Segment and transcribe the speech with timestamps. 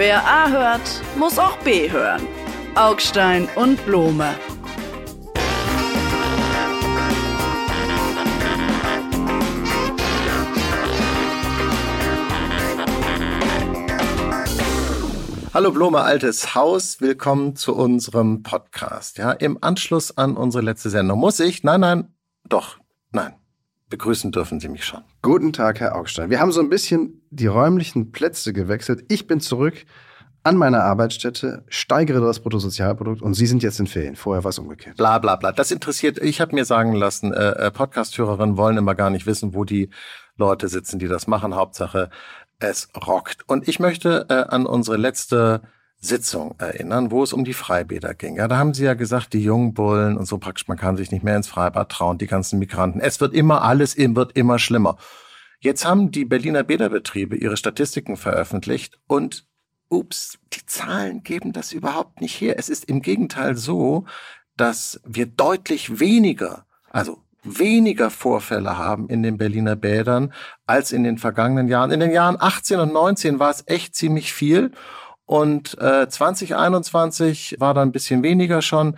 [0.00, 2.26] Wer A hört, muss auch B hören.
[2.74, 4.34] Augstein und Blome.
[15.52, 19.18] Hallo Blome, altes Haus, willkommen zu unserem Podcast.
[19.18, 22.14] Ja, im Anschluss an unsere letzte Sendung muss ich, nein, nein,
[22.48, 22.78] doch,
[23.12, 23.34] nein,
[23.90, 25.02] begrüßen dürfen Sie mich schon.
[25.20, 26.30] Guten Tag, Herr Augstein.
[26.30, 29.04] Wir haben so ein bisschen die räumlichen Plätze gewechselt.
[29.08, 29.84] Ich bin zurück
[30.42, 34.16] an meiner Arbeitsstätte, steigere das Bruttosozialprodukt und Sie sind jetzt in Ferien.
[34.16, 34.96] Vorher war es umgekehrt.
[34.96, 35.52] Bla bla bla.
[35.52, 39.54] Das interessiert, ich habe mir sagen lassen, äh, äh, Podcast-Hörerinnen wollen immer gar nicht wissen,
[39.54, 39.90] wo die
[40.36, 41.54] Leute sitzen, die das machen.
[41.54, 42.08] Hauptsache,
[42.58, 43.42] es rockt.
[43.48, 45.62] Und ich möchte äh, an unsere letzte
[46.00, 48.36] Sitzung erinnern, wo es um die Freibäder ging.
[48.36, 51.12] Ja, da haben sie ja gesagt, die jungen Bullen und so praktisch, man kann sich
[51.12, 53.00] nicht mehr ins Freibad trauen, die ganzen Migranten.
[53.00, 54.96] Es wird immer alles, wird immer schlimmer.
[55.60, 59.46] Jetzt haben die Berliner Bäderbetriebe ihre Statistiken veröffentlicht und
[59.90, 62.54] ups, die Zahlen geben das überhaupt nicht her.
[62.58, 64.06] Es ist im Gegenteil so,
[64.56, 70.32] dass wir deutlich weniger, also weniger Vorfälle haben in den Berliner Bädern
[70.66, 71.90] als in den vergangenen Jahren.
[71.90, 74.72] In den Jahren 18 und 19 war es echt ziemlich viel
[75.30, 78.96] und äh, 2021 war da ein bisschen weniger schon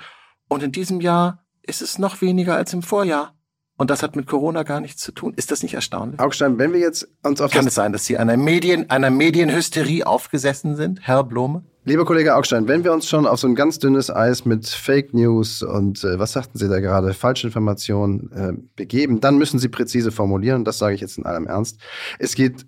[0.48, 3.34] und in diesem Jahr ist es noch weniger als im Vorjahr.
[3.76, 5.34] Und das hat mit Corona gar nichts zu tun.
[5.36, 6.18] Ist das nicht erstaunlich?
[6.20, 10.06] Augstein, wenn wir jetzt uns auf Kann es sein, dass Sie einer Medien, einer Medienhysterie
[10.06, 11.64] aufgesessen sind, Herr Blome?
[11.84, 15.12] Lieber Kollege Augstein, wenn wir uns schon auf so ein ganz dünnes Eis mit Fake
[15.12, 20.12] News und äh, was sagten Sie da gerade, Falschinformationen äh, begeben, dann müssen Sie präzise
[20.12, 20.64] formulieren.
[20.64, 21.78] Das sage ich jetzt in allem Ernst.
[22.18, 22.64] Es geht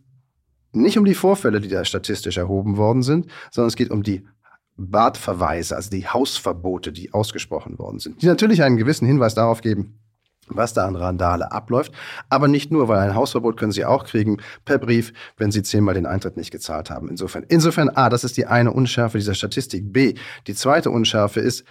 [0.75, 4.27] nicht um die Vorfälle, die da statistisch erhoben worden sind, sondern es geht um die
[4.77, 10.01] Badverweise, also die Hausverbote, die ausgesprochen worden sind, die natürlich einen gewissen Hinweis darauf geben,
[10.49, 11.93] was da an Randale abläuft.
[12.29, 15.95] Aber nicht nur, weil ein Hausverbot können Sie auch kriegen per Brief, wenn Sie zehnmal
[15.95, 17.09] den Eintritt nicht gezahlt haben.
[17.09, 19.93] Insofern, insofern, A, das ist die eine Unschärfe dieser Statistik.
[19.93, 20.15] B,
[20.47, 21.65] die zweite Unschärfe ist,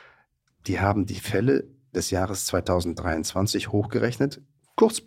[0.67, 4.41] die haben die Fälle des Jahres 2023 hochgerechnet,
[4.75, 5.01] kurz,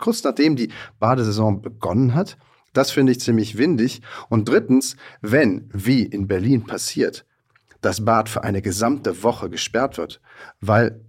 [0.00, 2.36] kurz nachdem die Badesaison begonnen hat.
[2.72, 4.02] Das finde ich ziemlich windig.
[4.28, 7.24] Und drittens, wenn, wie in Berlin passiert,
[7.80, 10.20] das Bad für eine gesamte Woche gesperrt wird,
[10.60, 11.00] weil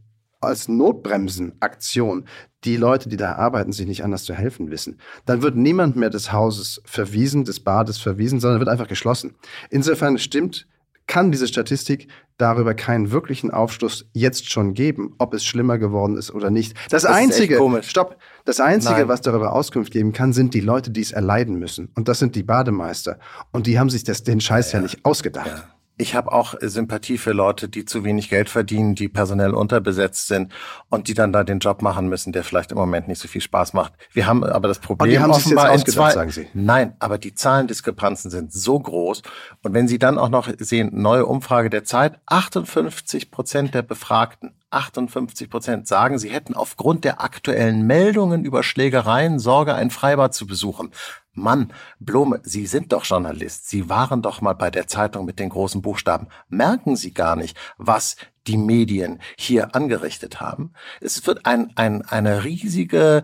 [0.41, 2.25] als Notbremsenaktion
[2.63, 6.09] die Leute, die da arbeiten, sich nicht anders zu helfen wissen, dann wird niemand mehr
[6.09, 9.35] des Hauses verwiesen, des Bades verwiesen, sondern wird einfach geschlossen.
[9.69, 10.67] Insofern stimmt,
[11.07, 12.07] kann diese Statistik
[12.39, 16.75] darüber keinen wirklichen Aufschluss jetzt schon geben, ob es schlimmer geworden ist oder nicht.
[16.89, 19.07] Das, das einzige, stopp, das einzige, Nein.
[19.07, 21.91] was darüber Auskunft geben kann, sind die Leute, die es erleiden müssen.
[21.95, 23.19] Und das sind die Bademeister.
[23.51, 25.47] Und die haben sich das, den Scheiß ja, ja nicht ausgedacht.
[25.47, 25.78] Ja.
[26.01, 30.53] Ich habe auch Sympathie für Leute, die zu wenig Geld verdienen, die personell unterbesetzt sind
[30.87, 33.41] und die dann da den Job machen müssen, der vielleicht im Moment nicht so viel
[33.41, 33.91] Spaß macht.
[34.13, 35.09] Wir haben aber das Problem.
[35.09, 36.47] Und die haben sich jetzt ausgedacht, zwei, sagen Sie.
[36.53, 39.23] Nein, aber die Zahlendiskrepanzen sind so groß.
[39.61, 44.53] Und wenn Sie dann auch noch sehen, neue Umfrage der Zeit, 58 Prozent der Befragten
[44.71, 50.45] 58 Prozent sagen, sie hätten aufgrund der aktuellen Meldungen über Schlägereien Sorge, ein Freibad zu
[50.45, 50.91] besuchen.
[51.39, 53.69] Mann, Blome, Sie sind doch Journalist.
[53.69, 56.27] Sie waren doch mal bei der Zeitung mit den großen Buchstaben.
[56.50, 58.16] Merken Sie gar nicht, was
[58.49, 60.73] die Medien hier angerichtet haben.
[61.01, 63.23] Es wird ein, ein, eine riesige,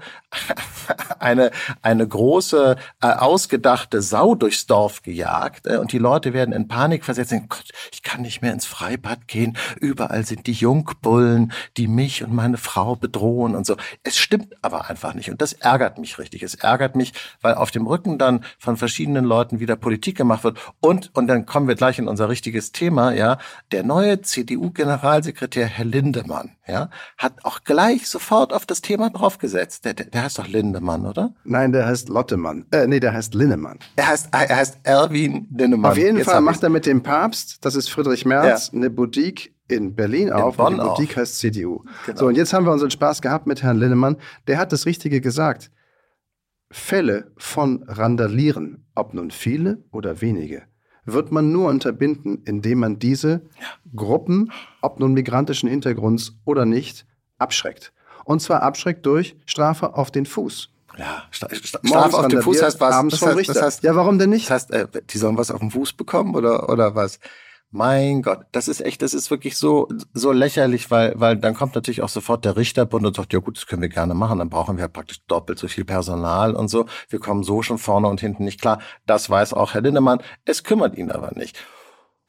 [1.19, 1.49] eine,
[1.81, 7.03] eine große, äh, ausgedachte Sau durchs Dorf gejagt äh, und die Leute werden in Panik
[7.03, 7.33] versetzt.
[7.49, 9.57] Gott, ich kann nicht mehr ins Freibad gehen.
[9.79, 13.77] Überall sind die Jungbullen, die mich und meine Frau bedrohen und so.
[14.03, 16.43] Es stimmt aber einfach nicht und das ärgert mich richtig.
[16.43, 20.59] Es ärgert mich, weil auf dem Rücken dann von verschiedenen Leuten wieder Politik gemacht wird
[20.81, 23.39] und, und dann kommen wir gleich in unser richtiges Thema, ja,
[23.71, 29.85] der neue CDU-General Generalsekretär Herr Lindemann, ja, hat auch gleich sofort auf das Thema draufgesetzt.
[29.85, 31.33] Der, der, heißt doch Lindemann, oder?
[31.45, 32.65] Nein, der heißt Lottemann.
[32.71, 33.79] Äh, nee, der heißt Linnemann.
[33.95, 35.91] Er heißt, er heißt Erwin Lindemann.
[35.91, 38.77] Auf jeden Jetzt Fall macht er mit dem Papst, das ist Friedrich Merz, ja.
[38.77, 40.57] eine Boutique in Berlin auf.
[40.57, 41.21] Bonn und die Boutique auch.
[41.21, 41.83] heißt CDU.
[42.05, 42.19] Genau.
[42.19, 44.17] So, und jetzt haben wir unseren Spaß gehabt mit Herrn Linnemann.
[44.47, 45.71] Der hat das Richtige gesagt.
[46.71, 50.63] Fälle von Randalieren, ob nun viele oder wenige,
[51.05, 53.41] wird man nur unterbinden, indem man diese
[53.95, 57.05] Gruppen, ob nun migrantischen Hintergrunds oder nicht,
[57.37, 57.93] abschreckt.
[58.23, 60.69] Und zwar abschreckt durch Strafe auf den Fuß.
[60.97, 63.07] Ja, Strafe auf den Fuß heißt was?
[63.09, 64.49] Das heißt, das heißt, ja, warum denn nicht?
[64.49, 67.19] Das heißt, äh, die sollen was auf den Fuß bekommen oder, oder was?
[67.71, 71.75] Mein Gott, das ist echt, das ist wirklich so, so lächerlich, weil, weil dann kommt
[71.75, 74.49] natürlich auch sofort der Richterbund und sagt, ja gut, das können wir gerne machen, dann
[74.49, 76.85] brauchen wir praktisch doppelt so viel Personal und so.
[77.09, 78.79] Wir kommen so schon vorne und hinten nicht klar.
[79.05, 80.21] Das weiß auch Herr Lindemann.
[80.45, 81.57] Es kümmert ihn aber nicht.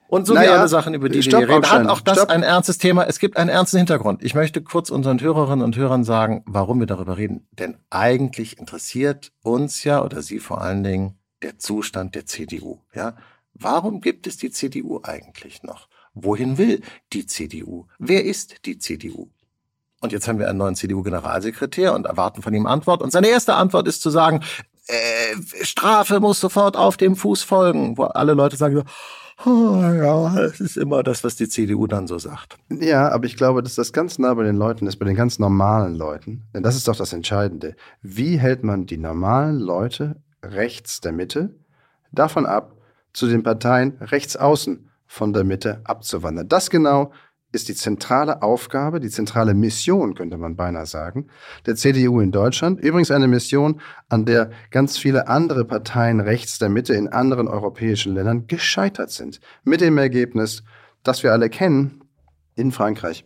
[0.09, 2.31] Und so naja, wie alle Sachen, über die wir reden, hat auch das Stopp.
[2.31, 3.05] ein ernstes Thema.
[3.05, 4.23] Es gibt einen ernsten Hintergrund.
[4.23, 7.49] Ich möchte kurz unseren Hörerinnen und Hörern sagen, warum wir darüber reden.
[7.53, 12.81] Denn eigentlich interessiert uns ja, oder Sie vor allen Dingen, der Zustand der CDU.
[12.94, 13.17] Ja,
[13.58, 15.88] Warum gibt es die CDU eigentlich noch?
[16.14, 16.82] Wohin will
[17.12, 17.87] die CDU?
[17.99, 19.29] Wer ist die CDU?
[20.00, 23.03] Und jetzt haben wir einen neuen CDU-Generalsekretär und erwarten von ihm Antwort.
[23.03, 24.41] Und seine erste Antwort ist zu sagen,
[24.88, 28.85] äh, Strafe muss sofort auf dem Fuß folgen, wo alle Leute sagen,
[29.44, 32.56] oh, ja, es ist immer das, was die CDU dann so sagt.
[32.70, 35.38] Ja, aber ich glaube, dass das ganz nah bei den Leuten ist, bei den ganz
[35.38, 36.44] normalen Leuten.
[36.55, 37.75] Denn das ist doch das Entscheidende.
[38.02, 41.55] Wie hält man die normalen Leute rechts der Mitte
[42.12, 42.75] davon ab,
[43.17, 46.49] zu den Parteien rechts außen von der Mitte abzuwandern?
[46.49, 47.13] Das genau
[47.51, 51.29] ist die zentrale Aufgabe, die zentrale Mission, könnte man beinahe sagen,
[51.65, 52.79] der CDU in Deutschland.
[52.79, 53.81] Übrigens eine Mission,
[54.11, 59.41] an der ganz viele andere Parteien rechts der Mitte in anderen europäischen Ländern gescheitert sind.
[59.65, 60.62] Mit dem Ergebnis,
[61.03, 62.03] das wir alle kennen,
[62.55, 63.25] in Frankreich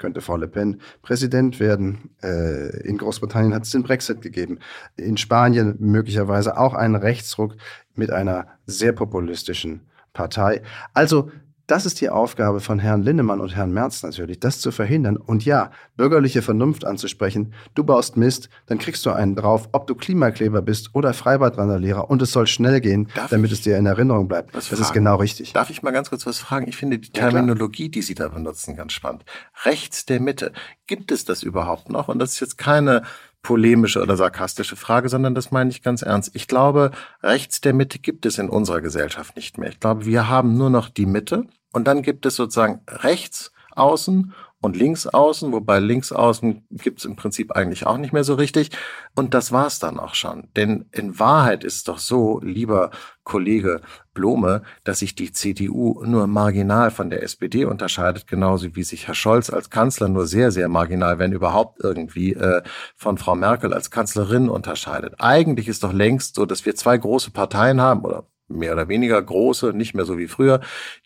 [0.00, 2.10] könnte Frau Le Pen Präsident werden.
[2.22, 4.58] Äh, in Großbritannien hat es den Brexit gegeben.
[4.96, 7.56] In Spanien möglicherweise auch einen Rechtsruck
[7.94, 9.82] mit einer sehr populistischen
[10.12, 10.62] Partei.
[10.92, 11.30] Also
[11.70, 15.44] das ist die Aufgabe von Herrn Linnemann und Herrn Merz natürlich, das zu verhindern und
[15.44, 17.54] ja, bürgerliche Vernunft anzusprechen.
[17.76, 22.22] Du baust Mist, dann kriegst du einen drauf, ob du Klimakleber bist oder Freibadrandalierer und
[22.22, 24.52] es soll schnell gehen, Darf damit es dir in Erinnerung bleibt.
[24.52, 24.82] Das fragen?
[24.82, 25.52] ist genau richtig.
[25.52, 26.66] Darf ich mal ganz kurz was fragen?
[26.66, 29.24] Ich finde die Terminologie, ja, die Sie da benutzen, ganz spannend.
[29.64, 30.52] Rechts der Mitte.
[30.88, 32.08] Gibt es das überhaupt noch?
[32.08, 33.02] Und das ist jetzt keine
[33.42, 36.30] polemische oder sarkastische Frage, sondern das meine ich ganz ernst.
[36.34, 36.90] Ich glaube,
[37.22, 39.70] rechts der Mitte gibt es in unserer Gesellschaft nicht mehr.
[39.70, 44.34] Ich glaube, wir haben nur noch die Mitte und dann gibt es sozusagen rechts außen
[44.60, 48.34] und links außen, wobei links außen gibt es im Prinzip eigentlich auch nicht mehr so
[48.34, 48.70] richtig.
[49.14, 50.48] Und das war's dann auch schon.
[50.54, 52.90] Denn in Wahrheit ist es doch so, lieber
[53.24, 53.80] Kollege
[54.12, 59.14] Blome, dass sich die CDU nur marginal von der SPD unterscheidet, genauso wie sich Herr
[59.14, 62.62] Scholz als Kanzler nur sehr, sehr marginal, wenn überhaupt irgendwie, äh,
[62.96, 65.14] von Frau Merkel als Kanzlerin unterscheidet.
[65.18, 69.20] Eigentlich ist doch längst so, dass wir zwei große Parteien haben, oder mehr oder weniger
[69.20, 70.60] große, nicht mehr so wie früher,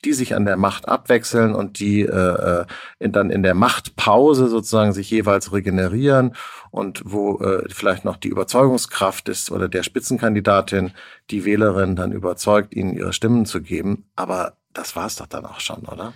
[0.05, 2.07] die sich an der Macht abwechseln und die äh,
[2.61, 2.65] äh,
[2.99, 6.35] in, dann in der Machtpause sozusagen sich jeweils regenerieren
[6.71, 10.93] und wo äh, vielleicht noch die Überzeugungskraft ist oder der Spitzenkandidatin
[11.31, 14.05] die Wählerin dann überzeugt, ihnen ihre Stimmen zu geben.
[14.17, 16.13] Aber das war es doch dann auch schon, oder?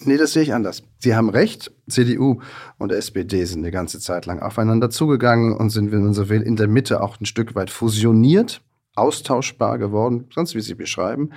[0.00, 0.82] Nee, das sehe ich anders.
[0.98, 1.72] Sie haben recht.
[1.88, 2.40] CDU
[2.78, 6.42] und SPD sind eine ganze Zeit lang aufeinander zugegangen und sind, wenn man so will,
[6.42, 8.60] in der Mitte auch ein Stück weit fusioniert
[8.94, 11.30] austauschbar geworden, sonst wie Sie beschreiben.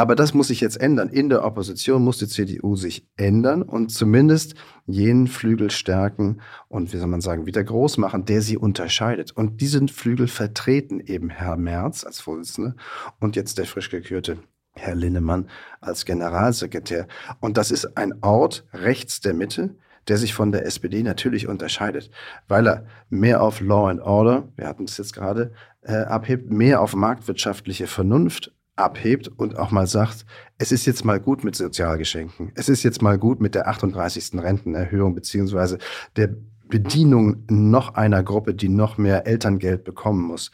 [0.00, 1.10] Aber das muss sich jetzt ändern.
[1.10, 4.54] In der Opposition muss die CDU sich ändern und zumindest
[4.86, 9.32] jenen Flügel stärken und, wie soll man sagen, wieder groß machen, der sie unterscheidet.
[9.32, 12.76] Und diesen Flügel vertreten eben Herr Merz als Vorsitzender
[13.18, 14.38] und jetzt der frisch gekürte
[14.72, 15.50] Herr Linnemann
[15.82, 17.06] als Generalsekretär.
[17.40, 19.76] Und das ist ein Ort rechts der Mitte,
[20.08, 22.10] der sich von der SPD natürlich unterscheidet,
[22.48, 25.52] weil er mehr auf Law and Order, wir hatten es jetzt gerade,
[25.82, 30.24] äh, abhebt, mehr auf marktwirtschaftliche Vernunft abhebt und auch mal sagt,
[30.58, 32.52] es ist jetzt mal gut mit Sozialgeschenken.
[32.54, 34.42] Es ist jetzt mal gut mit der 38.
[34.42, 35.78] Rentenerhöhung beziehungsweise
[36.16, 36.34] der
[36.68, 40.50] Bedienung noch einer Gruppe, die noch mehr Elterngeld bekommen muss.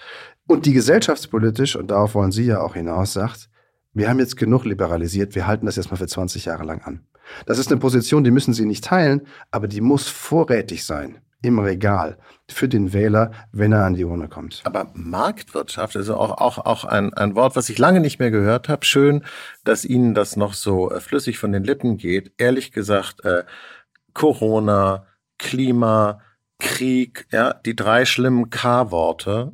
[0.46, 3.48] Und die gesellschaftspolitisch, und darauf wollen Sie ja auch hinaus, sagt,
[3.96, 7.00] wir haben jetzt genug liberalisiert, wir halten das jetzt mal für 20 Jahre lang an.
[7.46, 11.58] Das ist eine Position, die müssen Sie nicht teilen, aber die muss vorrätig sein im
[11.58, 12.18] Regal
[12.50, 14.62] für den Wähler, wenn er an die Urne kommt.
[14.64, 18.68] Aber Marktwirtschaft, also auch, auch, auch ein, ein Wort, was ich lange nicht mehr gehört
[18.68, 18.84] habe.
[18.84, 19.24] Schön,
[19.64, 22.32] dass Ihnen das noch so äh, flüssig von den Lippen geht.
[22.36, 23.44] Ehrlich gesagt, äh,
[24.12, 25.06] Corona,
[25.38, 26.20] Klima,
[26.58, 29.52] Krieg, ja, die drei schlimmen K-Worte,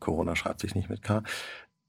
[0.00, 1.22] Corona schreibt sich nicht mit K,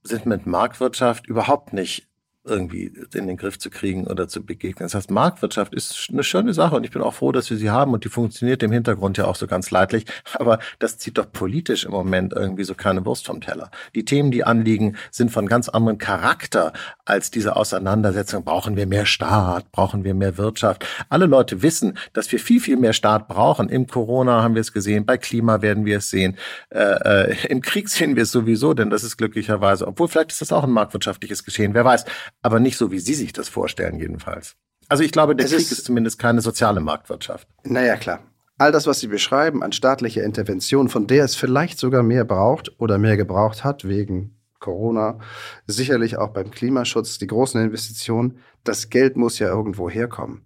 [0.04, 2.11] sind mit Marktwirtschaft überhaupt nicht
[2.44, 4.86] irgendwie in den Griff zu kriegen oder zu begegnen.
[4.88, 7.70] Das heißt, Marktwirtschaft ist eine schöne Sache und ich bin auch froh, dass wir sie
[7.70, 10.06] haben und die funktioniert im Hintergrund ja auch so ganz leidlich.
[10.34, 13.70] Aber das zieht doch politisch im Moment irgendwie so keine Wurst vom Teller.
[13.94, 16.74] Die Themen, die anliegen, sind von ganz anderem Charakter
[17.06, 18.44] als diese Auseinandersetzung.
[18.44, 19.72] Brauchen wir mehr Staat?
[19.72, 20.86] Brauchen wir mehr Wirtschaft?
[21.10, 23.70] Alle Leute wissen, dass wir viel, viel mehr Staat brauchen.
[23.70, 26.38] Im Corona haben wir es gesehen, bei Klima werden wir es sehen.
[26.70, 30.42] Äh, äh, Im Krieg sehen wir es sowieso, denn das ist glücklicherweise, obwohl vielleicht ist
[30.42, 32.06] das auch ein marktwirtschaftliches Geschehen, wer weiß
[32.42, 34.56] aber nicht so, wie Sie sich das vorstellen, jedenfalls.
[34.90, 37.48] Also ich glaube, der es Krieg ist, ist zumindest keine soziale Marktwirtschaft.
[37.64, 38.20] Naja, klar.
[38.58, 42.80] All das, was Sie beschreiben an staatlicher Intervention, von der es vielleicht sogar mehr braucht
[42.80, 45.18] oder mehr gebraucht hat wegen Corona,
[45.66, 50.46] sicherlich auch beim Klimaschutz, die großen Investitionen, das Geld muss ja irgendwo herkommen.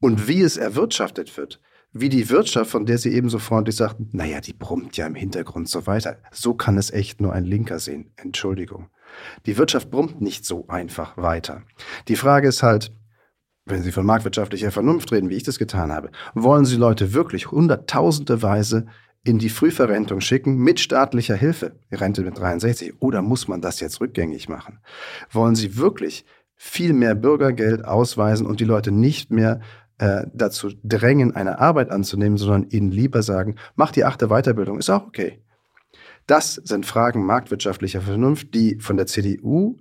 [0.00, 1.60] Und wie es erwirtschaftet wird,
[1.92, 5.14] wie die Wirtschaft, von der Sie eben so freundlich sagten, naja, die brummt ja im
[5.14, 6.18] Hintergrund so weiter.
[6.30, 8.12] So kann es echt nur ein Linker sehen.
[8.16, 8.90] Entschuldigung.
[9.46, 11.62] Die Wirtschaft brummt nicht so einfach weiter.
[12.08, 12.92] Die Frage ist halt,
[13.64, 17.50] wenn Sie von marktwirtschaftlicher Vernunft reden, wie ich das getan habe, wollen Sie Leute wirklich
[17.50, 18.86] hunderttausendeweise
[19.24, 24.00] in die Frühverrentung schicken mit staatlicher Hilfe, Rente mit 63, oder muss man das jetzt
[24.00, 24.78] rückgängig machen?
[25.30, 29.60] Wollen Sie wirklich viel mehr Bürgergeld ausweisen und die Leute nicht mehr
[29.98, 34.90] äh, dazu drängen, eine Arbeit anzunehmen, sondern ihnen lieber sagen, mach die achte Weiterbildung, ist
[34.90, 35.42] auch okay.
[36.26, 39.76] Das sind Fragen marktwirtschaftlicher Vernunft, die von der CDU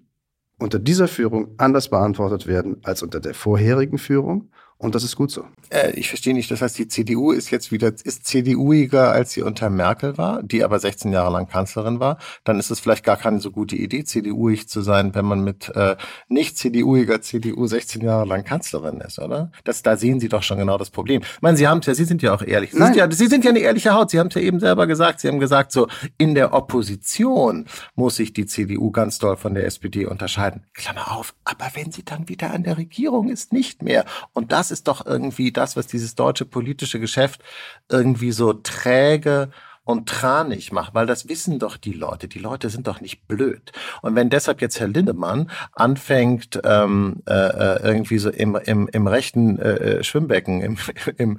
[0.60, 4.50] unter dieser Führung anders beantwortet werden als unter der vorherigen Führung.
[4.78, 5.46] Und das ist gut so.
[5.70, 9.42] Äh, ich verstehe nicht, das heißt, die CDU ist jetzt wieder, ist CDUiger, als sie
[9.42, 12.18] unter Merkel war, die aber 16 Jahre lang Kanzlerin war.
[12.44, 15.70] Dann ist es vielleicht gar keine so gute Idee, CDUig zu sein, wenn man mit
[15.76, 15.96] äh,
[16.28, 19.52] nicht CDUiger CDU 16 Jahre lang Kanzlerin ist, oder?
[19.64, 21.22] Das, da sehen Sie doch schon genau das Problem.
[21.22, 22.72] Ich meine, Sie haben ja, Sie sind ja auch ehrlich.
[22.72, 24.12] Sie, Sind ja, Sie sind ja eine ehrliche Haut.
[24.12, 25.22] Sie haben es ja eben selber gesagt.
[25.22, 27.66] Sie haben gesagt, so in der Opposition
[27.96, 30.66] muss sich die CDU ganz doll von der SPD unterscheiden.
[30.74, 31.34] Klammer auf.
[31.46, 34.06] Aber wenn sie dann wieder an der Regierung ist, nicht mehr.
[34.34, 37.42] Und das ist doch irgendwie das, was dieses deutsche politische Geschäft
[37.90, 39.50] irgendwie so träge
[39.86, 42.28] und tranig macht, weil das wissen doch die Leute.
[42.28, 43.72] Die Leute sind doch nicht blöd.
[44.02, 49.08] Und wenn deshalb jetzt Herr Lindemann anfängt, ähm, äh, äh irgendwie so im, im, im
[49.08, 50.78] rechten äh, äh Schwimmbecken, im,
[51.18, 51.38] im,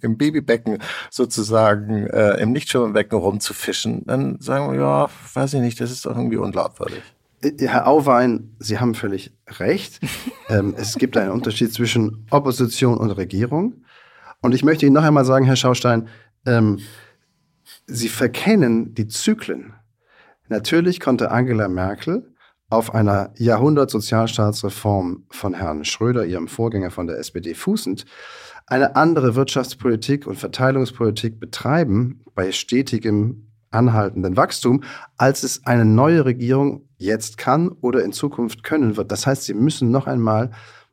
[0.00, 0.78] im Babybecken
[1.10, 6.16] sozusagen, äh, im Nichtschwimmbecken rumzufischen, dann sagen wir, ja, weiß ich nicht, das ist doch
[6.16, 7.02] irgendwie unglaubwürdig.
[7.58, 10.00] Herr Auwein, Sie haben völlig recht.
[10.48, 13.84] ähm, es gibt einen Unterschied zwischen Opposition und Regierung.
[14.40, 16.08] Und ich möchte Ihnen noch einmal sagen, Herr Schaustein,
[16.46, 16.78] ähm,
[17.86, 19.74] Sie verkennen die Zyklen.
[20.48, 22.32] Natürlich konnte Angela Merkel
[22.68, 28.06] auf einer Jahrhundert-Sozialstaatsreform von Herrn Schröder, ihrem Vorgänger von der SPD, fußend,
[28.66, 34.82] eine andere Wirtschaftspolitik und Verteilungspolitik betreiben bei stetigem anhaltenden Wachstum,
[35.16, 39.12] als es eine neue Regierung jetzt kann oder in Zukunft können wird.
[39.12, 40.50] Das heißt, sie müssen noch einmal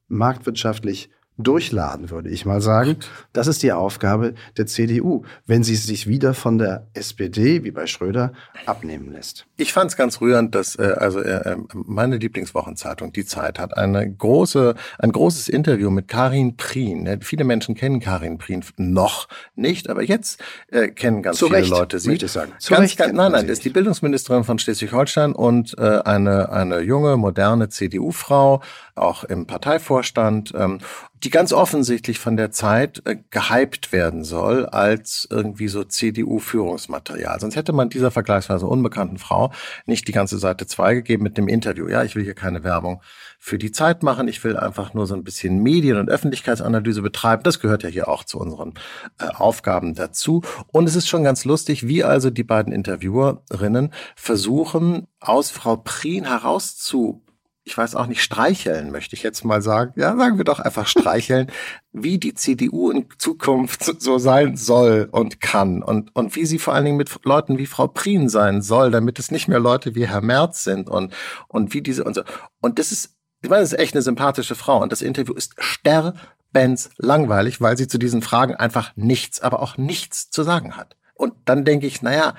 [0.08, 1.10] marktwirtschaftlich
[1.40, 2.98] durchladen, würde ich mal sagen.
[3.34, 7.88] Das ist die Aufgabe der CDU, wenn sie sich wieder von der SPD, wie bei
[7.88, 8.34] Schröder,
[8.66, 9.48] abnehmen lässt.
[9.58, 14.10] Ich fand es ganz rührend, dass äh, also äh, meine Lieblingswochenzeitung, die Zeit, hat eine
[14.12, 17.22] große, ein großes Interview mit Karin Prien.
[17.22, 21.70] Viele Menschen kennen Karin Prien noch nicht, aber jetzt äh, kennen ganz Zu viele Recht,
[21.70, 22.10] Leute sie.
[22.10, 22.52] Möchte ich sagen.
[22.60, 26.50] Zu ganz, Recht ganz, nein, nein, das ist die Bildungsministerin von Schleswig-Holstein und äh, eine
[26.52, 28.62] eine junge moderne CDU-Frau,
[29.00, 30.54] auch im Parteivorstand.
[30.56, 30.80] Ähm,
[31.24, 37.40] die ganz offensichtlich von der Zeit äh, gehypt werden soll als irgendwie so CDU-Führungsmaterial.
[37.40, 39.52] Sonst hätte man dieser vergleichsweise unbekannten Frau
[39.86, 41.88] nicht die ganze Seite 2 gegeben mit dem Interview.
[41.88, 43.02] Ja, ich will hier keine Werbung
[43.38, 44.28] für die Zeit machen.
[44.28, 47.44] Ich will einfach nur so ein bisschen Medien- und Öffentlichkeitsanalyse betreiben.
[47.44, 48.74] Das gehört ja hier auch zu unseren
[49.20, 50.42] äh, Aufgaben dazu.
[50.68, 56.26] Und es ist schon ganz lustig, wie also die beiden Interviewerinnen versuchen, aus Frau Prien
[56.26, 57.24] herauszu
[57.70, 59.94] ich weiß auch nicht, streicheln, möchte ich jetzt mal sagen.
[59.96, 61.52] Ja, sagen wir doch einfach streicheln,
[61.92, 66.74] wie die CDU in Zukunft so sein soll und kann und, und wie sie vor
[66.74, 70.08] allen Dingen mit Leuten wie Frau Prien sein soll, damit es nicht mehr Leute wie
[70.08, 71.14] Herr Merz sind und,
[71.48, 72.24] und wie diese und so.
[72.60, 75.54] Und das ist, ich meine, das ist echt eine sympathische Frau und das Interview ist
[75.60, 80.98] sterbens langweilig, weil sie zu diesen Fragen einfach nichts, aber auch nichts zu sagen hat.
[81.14, 82.34] Und dann denke ich, naja,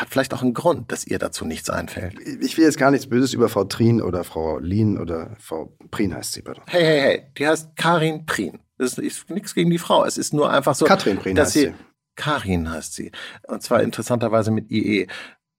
[0.00, 2.16] hat vielleicht auch einen Grund, dass ihr dazu nichts einfällt.
[2.40, 6.14] Ich will jetzt gar nichts Böses über Frau Trien oder Frau Lien oder Frau Prien
[6.14, 6.62] heißt sie, bitte.
[6.66, 8.60] Hey, hey, hey, die heißt Karin Prien.
[8.78, 10.04] Das ist nichts gegen die Frau.
[10.04, 10.84] Es ist nur einfach so.
[10.84, 11.74] Katrin Prien dass heißt sie.
[12.16, 13.12] Karin heißt sie.
[13.48, 15.06] Und zwar interessanterweise mit IE.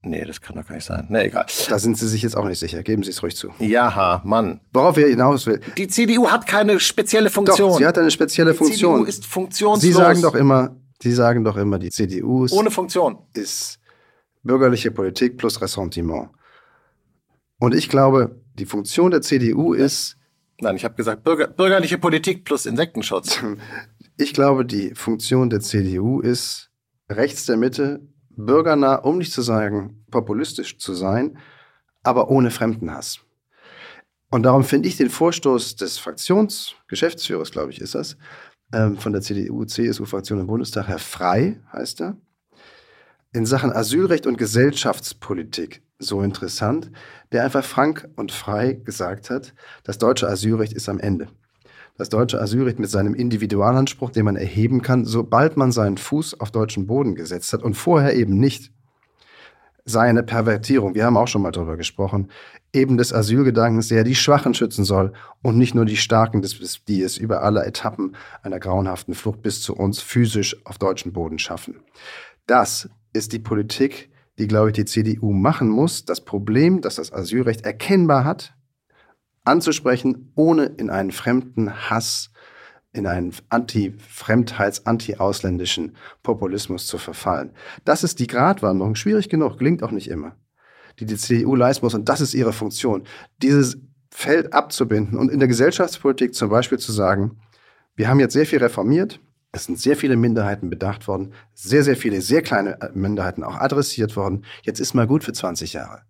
[0.02, 1.08] Nee, das kann doch gar nicht sein.
[1.10, 1.48] Nee, egal.
[1.68, 2.84] Da sind Sie sich jetzt auch nicht sicher.
[2.84, 3.50] Geben Sie es ruhig zu.
[3.58, 4.62] Ja, Mann.
[4.72, 5.60] Worauf wir hinaus will.
[5.78, 7.72] Die CDU hat keine spezielle Funktion.
[7.72, 8.98] Doch, sie hat eine spezielle die Funktion.
[8.98, 9.82] CDU ist funktionslos.
[9.82, 13.18] Sie sagen doch immer, Sie sagen doch immer, die CDU ist, ohne Funktion.
[13.34, 13.80] ist
[14.46, 16.30] bürgerliche Politik plus Ressentiment.
[17.60, 20.18] Und ich glaube, die Funktion der CDU ist.
[20.62, 23.44] Nein, ich habe gesagt Bürger, bürgerliche Politik plus Insektenschutz.
[24.18, 26.72] Ich glaube, die Funktion der CDU ist,
[27.10, 28.00] rechts der Mitte,
[28.30, 31.38] bürgernah, um nicht zu sagen populistisch zu sein,
[32.02, 33.20] aber ohne Fremdenhass.
[34.32, 38.16] Und darum finde ich den Vorstoß des Fraktionsgeschäftsführers, glaube ich, ist das,
[38.72, 42.16] ähm, von der CDU-CSU-Fraktion im Bundestag, Herr Frei heißt er,
[43.36, 46.90] in Sachen Asylrecht und Gesellschaftspolitik so interessant,
[47.32, 51.28] der einfach frank und frei gesagt hat, das deutsche Asylrecht ist am Ende.
[51.98, 56.52] Das deutsche Asylrecht mit seinem Individualanspruch, den man erheben kann, sobald man seinen Fuß auf
[56.52, 58.72] deutschen Boden gesetzt hat und vorher eben nicht,
[59.86, 62.30] sei eine Pervertierung, wir haben auch schon mal darüber gesprochen,
[62.74, 66.42] eben des Asylgedankens, der die Schwachen schützen soll und nicht nur die Starken,
[66.88, 71.38] die es über alle Etappen einer grauenhaften Flucht bis zu uns physisch auf deutschen Boden
[71.38, 71.82] schaffen.
[72.48, 77.14] Das ist die Politik, die, glaube ich, die CDU machen muss, das Problem, das das
[77.14, 78.54] Asylrecht erkennbar hat,
[79.44, 82.32] anzusprechen, ohne in einen fremden Hass
[82.96, 87.52] in einen anti-Fremdheits-, anti-ausländischen Populismus zu verfallen.
[87.84, 88.96] Das ist die Gratwanderung.
[88.96, 90.36] Schwierig genug, gelingt auch nicht immer.
[91.00, 93.04] Die die CDU leisten muss und das ist ihre Funktion.
[93.42, 93.78] Dieses
[94.12, 97.38] Feld abzubinden und in der Gesellschaftspolitik zum Beispiel zu sagen,
[97.98, 99.20] wir haben jetzt sehr viel reformiert,
[99.56, 104.18] es sind sehr viele Minderheiten bedacht worden, sehr, sehr viele sehr kleine Minderheiten auch adressiert
[104.18, 104.46] worden.
[104.64, 106.02] Jetzt ist mal gut für 20 Jahre.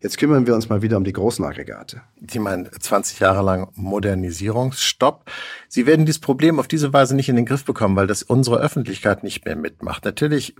[0.00, 2.00] Jetzt kümmern wir uns mal wieder um die großen Aggregate.
[2.30, 5.30] Sie meinen 20 Jahre lang Modernisierungsstopp.
[5.68, 8.58] Sie werden dieses Problem auf diese Weise nicht in den Griff bekommen, weil das unsere
[8.58, 10.04] Öffentlichkeit nicht mehr mitmacht.
[10.04, 10.54] Natürlich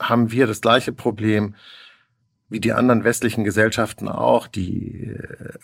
[0.00, 1.56] haben wir das gleiche Problem
[2.48, 4.46] wie die anderen westlichen Gesellschaften auch.
[4.46, 5.58] Die äh,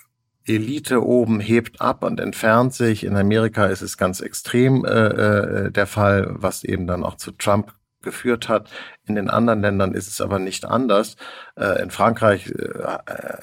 [0.46, 3.04] Elite oben hebt ab und entfernt sich.
[3.04, 7.32] In Amerika ist es ganz extrem äh, äh, der Fall, was eben dann auch zu
[7.32, 7.72] Trump
[8.02, 8.70] geführt hat.
[9.06, 11.16] In den anderen Ländern ist es aber nicht anders.
[11.56, 12.82] Äh, in Frankreich äh,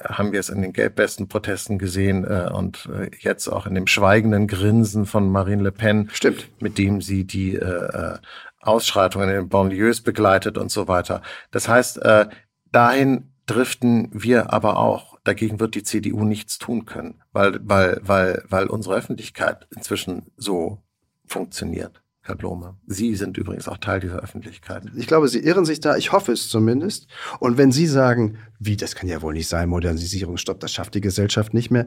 [0.05, 3.87] haben wir es in den gelbbesten Protesten gesehen äh, und äh, jetzt auch in dem
[3.87, 6.49] schweigenden Grinsen von Marine Le Pen, Stimmt.
[6.61, 8.17] mit dem sie die äh,
[8.61, 11.21] Ausschreitungen in den Banlieues begleitet und so weiter.
[11.51, 12.27] Das heißt, äh,
[12.71, 15.12] dahin driften wir aber auch.
[15.23, 20.79] Dagegen wird die CDU nichts tun können, weil, weil, weil, weil unsere Öffentlichkeit inzwischen so
[21.25, 22.03] funktioniert.
[22.25, 22.77] Herr Blome.
[22.87, 24.83] Sie sind übrigens auch Teil dieser Öffentlichkeit.
[24.95, 25.97] Ich glaube, Sie irren sich da.
[25.97, 27.07] Ich hoffe es zumindest.
[27.39, 31.01] Und wenn Sie sagen, wie, das kann ja wohl nicht sein, Modernisierungsstopp, das schafft die
[31.01, 31.85] Gesellschaft nicht mehr.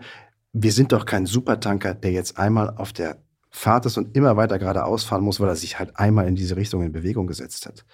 [0.53, 3.17] Wir sind doch kein Supertanker, der jetzt einmal auf der
[3.49, 6.57] Fahrt ist und immer weiter geradeaus fahren muss, weil er sich halt einmal in diese
[6.57, 7.87] Richtung in Bewegung gesetzt hat.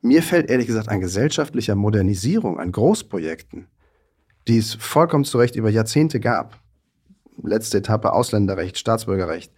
[0.00, 3.66] Mir fällt ehrlich gesagt an gesellschaftlicher Modernisierung, an Großprojekten,
[4.48, 6.60] die es vollkommen zu Recht über Jahrzehnte gab.
[7.42, 9.52] Letzte Etappe Ausländerrecht, Staatsbürgerrecht,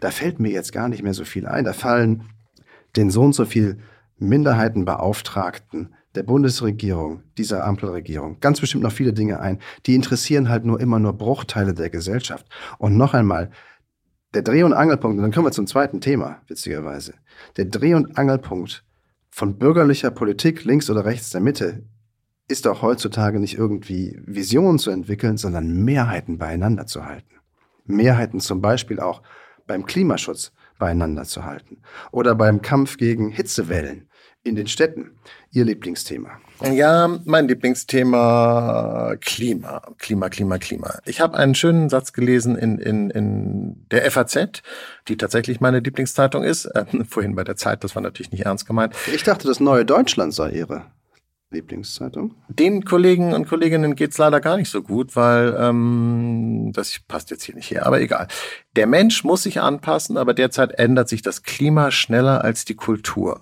[0.00, 1.64] da fällt mir jetzt gar nicht mehr so viel ein.
[1.64, 2.24] Da fallen
[2.96, 3.78] den so und so viel
[4.18, 9.60] Minderheitenbeauftragten der Bundesregierung, dieser Ampelregierung, ganz bestimmt noch viele Dinge ein.
[9.86, 12.46] Die interessieren halt nur immer nur Bruchteile der Gesellschaft.
[12.78, 13.50] Und noch einmal,
[14.34, 17.14] der Dreh- und Angelpunkt, und dann kommen wir zum zweiten Thema, witzigerweise.
[17.56, 18.84] Der Dreh- und Angelpunkt
[19.30, 21.84] von bürgerlicher Politik links oder rechts der Mitte
[22.50, 27.36] ist auch heutzutage nicht irgendwie Visionen zu entwickeln, sondern Mehrheiten beieinander zu halten.
[27.84, 29.22] Mehrheiten zum Beispiel auch
[29.66, 34.08] beim Klimaschutz beieinander zu halten oder beim Kampf gegen Hitzewellen
[34.42, 35.12] in den Städten.
[35.52, 36.30] Ihr Lieblingsthema?
[36.72, 40.98] Ja, mein Lieblingsthema Klima, Klima, Klima, Klima.
[41.04, 44.62] Ich habe einen schönen Satz gelesen in, in, in der FAZ,
[45.08, 46.64] die tatsächlich meine Lieblingszeitung ist.
[46.66, 48.94] Äh, vorhin bei der Zeit, das war natürlich nicht ernst gemeint.
[49.14, 50.86] Ich dachte, das neue Deutschland sei Ihre.
[51.50, 52.34] Lieblingszeitung?
[52.48, 57.42] Den Kollegen und Kolleginnen geht's leider gar nicht so gut, weil ähm, das passt jetzt
[57.42, 58.28] hier nicht her, aber egal.
[58.76, 63.40] Der Mensch muss sich anpassen, aber derzeit ändert sich das Klima schneller als die Kultur.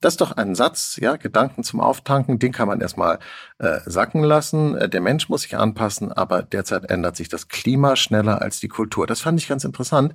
[0.00, 3.18] Das ist doch ein Satz, ja, Gedanken zum Auftanken, den kann man erstmal
[3.58, 4.76] äh, sacken lassen.
[4.76, 8.68] Äh, der Mensch muss sich anpassen, aber derzeit ändert sich das Klima schneller als die
[8.68, 9.06] Kultur.
[9.06, 10.14] Das fand ich ganz interessant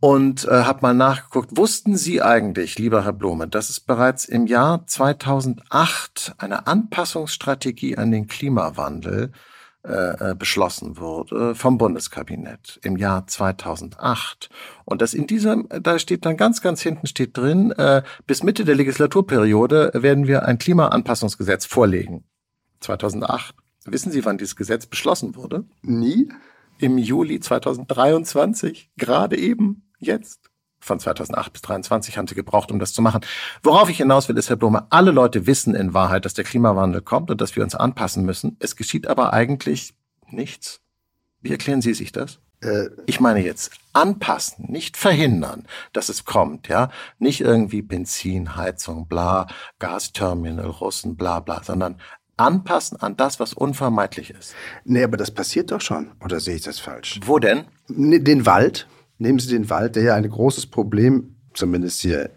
[0.00, 4.46] und äh, habe mal nachgeguckt, wussten Sie eigentlich, lieber Herr Blome, dass es bereits im
[4.46, 9.32] Jahr 2008 eine Anpassungsstrategie an den Klimawandel
[9.86, 14.50] äh, äh, beschlossen wurde vom Bundeskabinett im Jahr 2008
[14.84, 18.64] und das in diesem da steht dann ganz ganz hinten steht drin äh, bis Mitte
[18.64, 22.24] der Legislaturperiode werden wir ein Klimaanpassungsgesetz vorlegen.
[22.80, 23.54] 2008
[23.84, 25.66] wissen Sie wann dieses Gesetz beschlossen wurde?
[25.82, 26.32] Nie.
[26.78, 30.50] Im Juli 2023 gerade eben jetzt.
[30.78, 33.22] Von 2008 bis 2023 haben sie gebraucht, um das zu machen.
[33.62, 37.00] Worauf ich hinaus will, ist, Herr Blume, alle Leute wissen in Wahrheit, dass der Klimawandel
[37.00, 38.56] kommt und dass wir uns anpassen müssen.
[38.60, 39.94] Es geschieht aber eigentlich
[40.28, 40.80] nichts.
[41.40, 42.40] Wie erklären Sie sich das?
[42.60, 46.90] Äh, ich meine jetzt anpassen, nicht verhindern, dass es kommt, ja.
[47.18, 49.46] Nicht irgendwie Benzin, Heizung, bla,
[49.78, 52.00] Gasterminal, Russen, bla, bla, sondern
[52.36, 54.54] anpassen an das, was unvermeidlich ist.
[54.84, 56.12] Nee, aber das passiert doch schon.
[56.22, 57.20] Oder sehe ich das falsch?
[57.24, 57.64] Wo denn?
[57.88, 58.86] Den Wald.
[59.18, 62.30] Nehmen Sie den Wald, der ja ein großes Problem, zumindest hier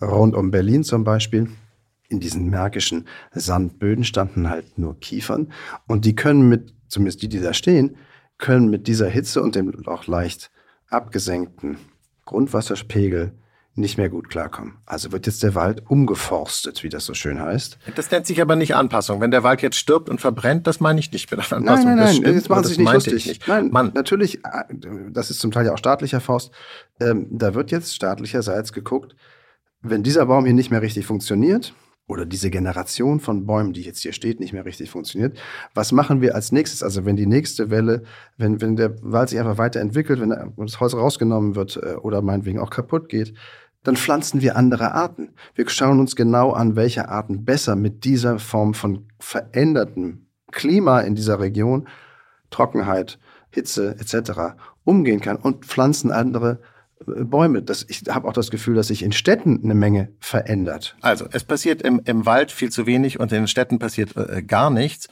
[0.00, 1.48] rund um Berlin zum Beispiel,
[2.08, 5.52] in diesen märkischen Sandböden standen halt nur Kiefern.
[5.86, 7.96] Und die können mit, zumindest die, die da stehen,
[8.38, 10.50] können mit dieser Hitze und dem auch leicht
[10.88, 11.78] abgesenkten
[12.24, 13.32] Grundwasserpegel
[13.74, 14.74] nicht mehr gut klarkommen.
[14.84, 17.78] Also wird jetzt der Wald umgeforstet, wie das so schön heißt.
[17.94, 19.20] Das nennt sich aber nicht Anpassung.
[19.20, 21.64] Wenn der Wald jetzt stirbt und verbrennt, das meine ich nicht mit Anpassung.
[21.64, 23.26] Nein, nein, nein, stimmt, jetzt machen Sie sich nicht lustig.
[23.26, 23.48] Nicht.
[23.48, 23.92] Nein, Mann.
[23.94, 24.40] natürlich,
[25.10, 26.52] das ist zum Teil ja auch staatlicher Faust.
[27.00, 29.16] Ähm, da wird jetzt staatlicherseits geguckt,
[29.80, 31.74] wenn dieser Baum hier nicht mehr richtig funktioniert,
[32.08, 35.38] oder diese Generation von Bäumen, die jetzt hier steht, nicht mehr richtig funktioniert.
[35.72, 36.82] Was machen wir als nächstes?
[36.82, 38.02] Also wenn die nächste Welle,
[38.36, 42.58] wenn, wenn der Wald sich einfach weiterentwickelt, wenn das Holz rausgenommen wird äh, oder meinetwegen
[42.58, 43.34] auch kaputt geht,
[43.82, 45.30] dann pflanzen wir andere Arten.
[45.54, 51.14] Wir schauen uns genau an, welche Arten besser mit dieser Form von verändertem Klima in
[51.14, 51.88] dieser Region,
[52.50, 53.18] Trockenheit,
[53.50, 54.56] Hitze etc.
[54.84, 56.60] umgehen kann und pflanzen andere
[57.06, 57.62] äh, Bäume.
[57.62, 60.96] Das, ich habe auch das Gefühl, dass sich in Städten eine Menge verändert.
[61.00, 64.42] Also es passiert im, im Wald viel zu wenig und in den Städten passiert äh,
[64.42, 65.08] gar nichts.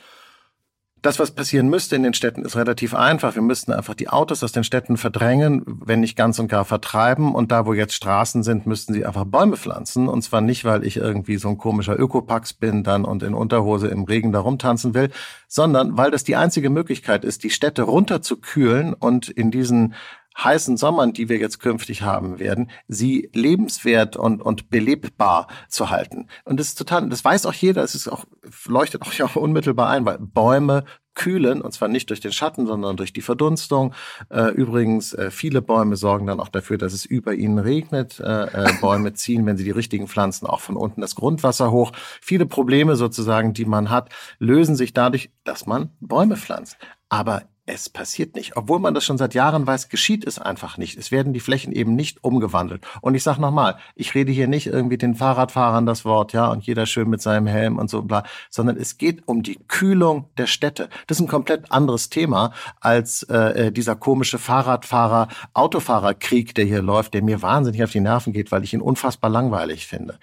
[1.03, 3.35] Das, was passieren müsste in den Städten, ist relativ einfach.
[3.35, 7.35] Wir müssten einfach die Autos aus den Städten verdrängen, wenn nicht ganz und gar vertreiben.
[7.35, 10.09] Und da, wo jetzt Straßen sind, müssten sie einfach Bäume pflanzen.
[10.09, 13.89] Und zwar nicht, weil ich irgendwie so ein komischer Ökopax bin dann und in Unterhose
[13.89, 15.11] im Regen da rumtanzen will,
[15.49, 19.95] sondern weil das die einzige Möglichkeit ist, die Städte runterzukühlen und in diesen
[20.39, 26.29] heißen Sommern, die wir jetzt künftig haben werden, sie lebenswert und, und belebbar zu halten.
[26.45, 28.25] Und das ist total, das weiß auch jeder, es ist auch,
[28.67, 32.97] leuchtet auch, ja unmittelbar ein, weil Bäume kühlen, und zwar nicht durch den Schatten, sondern
[32.97, 33.93] durch die Verdunstung.
[34.31, 38.21] Äh, übrigens, äh, viele Bäume sorgen dann auch dafür, dass es über ihnen regnet.
[38.21, 41.93] Äh, Bäume ziehen, wenn sie die richtigen pflanzen, auch von unten das Grundwasser hoch.
[42.23, 46.79] Viele Probleme sozusagen, die man hat, lösen sich dadurch, dass man Bäume pflanzt.
[47.09, 48.57] Aber es passiert nicht.
[48.57, 50.99] Obwohl man das schon seit Jahren weiß, geschieht es einfach nicht.
[50.99, 52.85] Es werden die Flächen eben nicht umgewandelt.
[53.01, 56.67] Und ich sage nochmal, ich rede hier nicht irgendwie den Fahrradfahrern das Wort, ja, und
[56.67, 60.47] jeder schön mit seinem Helm und so bla, sondern es geht um die Kühlung der
[60.47, 60.89] Städte.
[61.07, 66.83] Das ist ein komplett anderes Thema als äh, äh dieser komische Fahrradfahrer, Autofahrerkrieg, der hier
[66.83, 70.19] läuft, der mir wahnsinnig auf die Nerven geht, weil ich ihn unfassbar langweilig finde.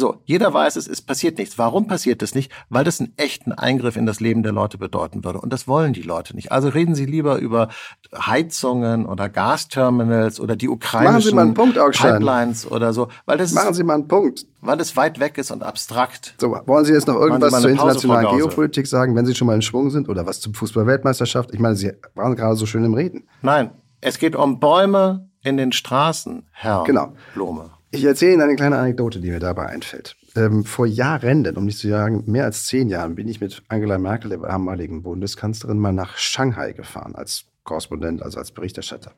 [0.00, 1.58] So, jeder weiß es, es passiert nichts.
[1.58, 2.52] Warum passiert es nicht?
[2.68, 5.40] Weil das einen echten Eingriff in das Leben der Leute bedeuten würde.
[5.40, 6.52] Und das wollen die Leute nicht.
[6.52, 7.68] Also reden Sie lieber über
[8.14, 13.08] Heizungen oder Gasterminals oder die ukrainischen Punkt, Pipelines oder so.
[13.26, 14.46] Weil das Machen Sie mal einen Punkt.
[14.60, 16.34] Weil es weit weg ist und abstrakt.
[16.40, 19.62] So, wollen Sie jetzt noch irgendwas zur internationalen Geopolitik sagen, wenn Sie schon mal in
[19.62, 21.52] Schwung sind oder was zum Fußball-Weltmeisterschaft?
[21.52, 23.26] Ich meine, Sie waren gerade so schön im Reden.
[23.42, 27.14] Nein, es geht um Bäume in den Straßen, Herr genau.
[27.34, 27.70] Blome.
[27.90, 30.16] Ich erzähle Ihnen eine kleine Anekdote, die mir dabei einfällt.
[30.36, 33.98] Ähm, vor Jahren, um nicht zu sagen mehr als zehn Jahren, bin ich mit Angela
[33.98, 39.12] Merkel, der damaligen Bundeskanzlerin, mal nach Shanghai gefahren als Korrespondent, also als Berichterstatter.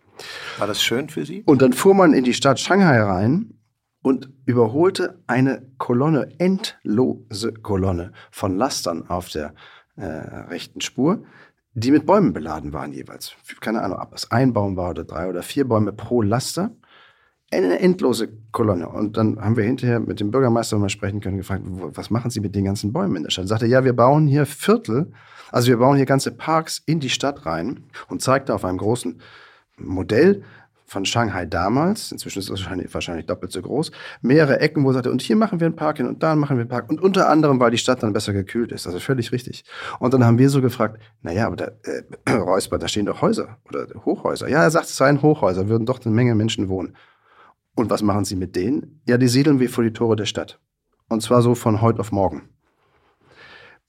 [0.58, 1.42] War das schön für Sie?
[1.46, 3.54] Und dann fuhr man in die Stadt Shanghai rein
[4.02, 9.54] und überholte eine Kolonne, endlose Kolonne von Lastern auf der
[9.96, 11.24] äh, rechten Spur,
[11.74, 13.34] die mit Bäumen beladen waren jeweils.
[13.60, 16.70] Keine Ahnung, ob es ein Baum war oder drei oder vier Bäume pro Laster
[17.52, 18.88] eine endlose Kolonne.
[18.88, 22.40] Und dann haben wir hinterher mit dem Bürgermeister mal sprechen können, gefragt, was machen Sie
[22.40, 23.46] mit den ganzen Bäumen in der Stadt?
[23.46, 25.12] Er sagte, ja, wir bauen hier Viertel,
[25.50, 29.20] also wir bauen hier ganze Parks in die Stadt rein und zeigte auf einem großen
[29.78, 30.44] Modell
[30.90, 34.94] von Shanghai damals, inzwischen ist es wahrscheinlich, wahrscheinlich doppelt so groß, mehrere Ecken, wo er
[34.94, 36.90] sagte, und hier machen wir einen Park hin und da machen wir einen Park.
[36.90, 38.88] Und unter anderem, weil die Stadt dann besser gekühlt ist.
[38.88, 39.64] Also völlig richtig.
[40.00, 43.58] Und dann haben wir so gefragt, naja, aber da, äh, Räusper, da stehen doch Häuser
[43.68, 44.48] oder Hochhäuser.
[44.48, 46.96] Ja, er sagt, es seien Hochhäuser, würden doch eine Menge Menschen wohnen.
[47.74, 49.00] Und was machen sie mit denen?
[49.06, 50.60] Ja, die siedeln wir vor die Tore der Stadt.
[51.08, 52.48] Und zwar so von heute auf morgen.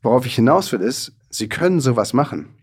[0.02, 2.56] Worauf ich hinaus will, ist, sie können sowas machen.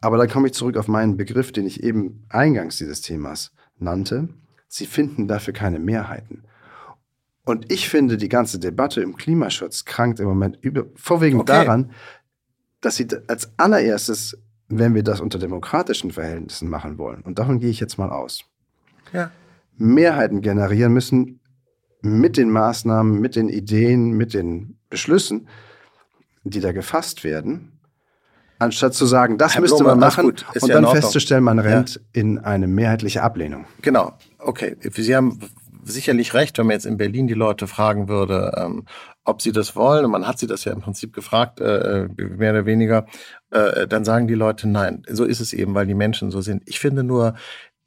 [0.00, 4.28] Aber da komme ich zurück auf meinen Begriff, den ich eben eingangs dieses Themas nannte.
[4.68, 6.44] Sie finden dafür keine Mehrheiten.
[7.44, 11.64] Und ich finde, die ganze Debatte im Klimaschutz krankt im Moment über, vorwiegend okay.
[11.64, 11.92] daran,
[12.82, 14.36] dass sie als allererstes,
[14.68, 18.44] wenn wir das unter demokratischen Verhältnissen machen wollen, und davon gehe ich jetzt mal aus,
[19.14, 19.30] ja.
[19.78, 21.40] Mehrheiten generieren müssen
[22.00, 25.48] mit den Maßnahmen, mit den Ideen, mit den Beschlüssen,
[26.44, 27.80] die da gefasst werden,
[28.58, 31.94] anstatt zu sagen, das Herr müsste Blome, man machen und ja dann festzustellen, man rennt
[31.94, 32.00] ja.
[32.12, 33.66] in eine mehrheitliche Ablehnung.
[33.82, 34.76] Genau, okay.
[34.80, 35.40] Sie haben
[35.84, 38.84] sicherlich recht, wenn man jetzt in Berlin die Leute fragen würde, ähm,
[39.24, 42.08] ob sie das wollen, und man hat sie das ja im Prinzip gefragt, äh, äh
[42.16, 43.06] mehr oder weniger,
[43.50, 45.02] äh, dann sagen die Leute nein.
[45.08, 46.62] So ist es eben, weil die Menschen so sind.
[46.66, 47.34] Ich finde nur,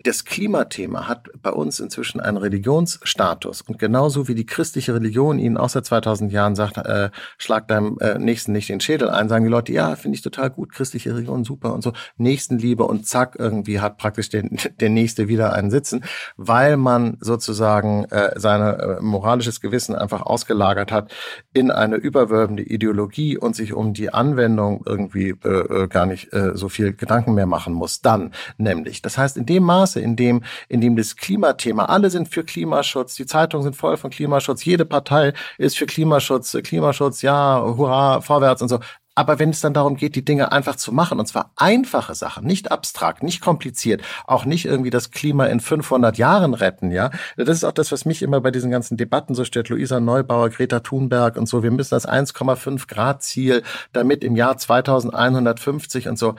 [0.04, 5.58] das Klimathema hat bei uns inzwischen einen Religionsstatus und genauso wie die christliche Religion ihnen
[5.58, 9.46] auch seit 2000 Jahren sagt, äh, schlag deinem äh, Nächsten nicht den Schädel ein, sagen
[9.46, 13.36] die Leute, ja, finde ich total gut, christliche Religion super und so, Nächstenliebe und zack,
[13.38, 14.44] irgendwie hat praktisch der,
[14.80, 16.04] der Nächste wieder einen Sitzen,
[16.38, 21.12] weil man sozusagen äh, sein äh, moralisches Gewissen einfach ausgelagert hat
[21.54, 26.52] in eine überwölbende Ideologie und sich um die Anwendung irgendwie äh, äh gar nicht äh,
[26.56, 28.02] so viel Gedanken mehr machen muss.
[28.02, 32.10] Dann nämlich, das heißt, in dem Maße, Maße, in dem, in dem das Klimathema, alle
[32.10, 37.22] sind für Klimaschutz, die Zeitungen sind voll von Klimaschutz, jede Partei ist für Klimaschutz, Klimaschutz,
[37.22, 38.80] ja, hurra, vorwärts und so.
[39.14, 42.46] Aber wenn es dann darum geht, die Dinge einfach zu machen, und zwar einfache Sachen,
[42.46, 47.12] nicht abstrakt, nicht kompliziert, auch nicht irgendwie das Klima in 500 Jahren retten, ja.
[47.36, 49.68] Das ist auch das, was mich immer bei diesen ganzen Debatten so stört.
[49.68, 51.62] Luisa Neubauer, Greta Thunberg und so.
[51.62, 56.36] Wir müssen das 1,5 Grad Ziel, damit im Jahr 2150 und so.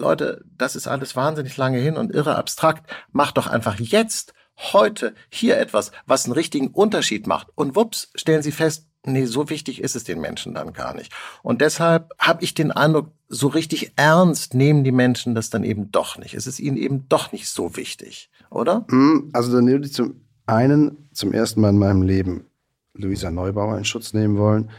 [0.00, 2.90] Leute, das ist alles wahnsinnig lange hin und irre abstrakt.
[3.12, 4.34] Macht doch einfach jetzt,
[4.72, 7.48] heute, hier etwas, was einen richtigen Unterschied macht.
[7.54, 11.12] Und wups, stellen Sie fest, nee, so wichtig ist es den Menschen dann gar nicht.
[11.42, 15.90] Und deshalb habe ich den Eindruck, so richtig ernst nehmen die Menschen das dann eben
[15.92, 16.34] doch nicht.
[16.34, 18.84] Es ist ihnen eben doch nicht so wichtig, oder?
[18.90, 22.46] Hm, also dann würde ich zum einen zum ersten Mal in meinem Leben
[22.94, 24.70] Luisa Neubauer in Schutz nehmen wollen,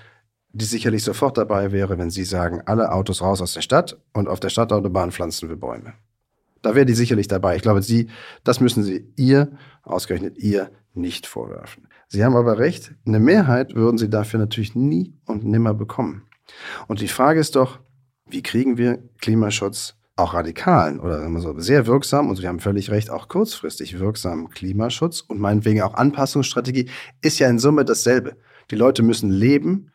[0.54, 4.28] die sicherlich sofort dabei wäre, wenn Sie sagen, alle Autos raus aus der Stadt und
[4.28, 5.94] auf der Stadtautobahn pflanzen wir Bäume.
[6.62, 7.56] Da wäre die sicherlich dabei.
[7.56, 8.08] Ich glaube, Sie,
[8.44, 9.52] das müssen Sie ihr,
[9.84, 11.88] ausgerechnet ihr, nicht vorwerfen.
[12.08, 16.24] Sie haben aber recht, eine Mehrheit würden Sie dafür natürlich nie und nimmer bekommen.
[16.88, 17.80] Und die Frage ist doch,
[18.26, 21.22] wie kriegen wir Klimaschutz auch radikalen oder
[21.62, 26.90] sehr wirksam, und Sie haben völlig recht, auch kurzfristig wirksamen Klimaschutz und meinetwegen auch Anpassungsstrategie
[27.22, 28.36] ist ja in Summe dasselbe.
[28.70, 29.92] Die Leute müssen leben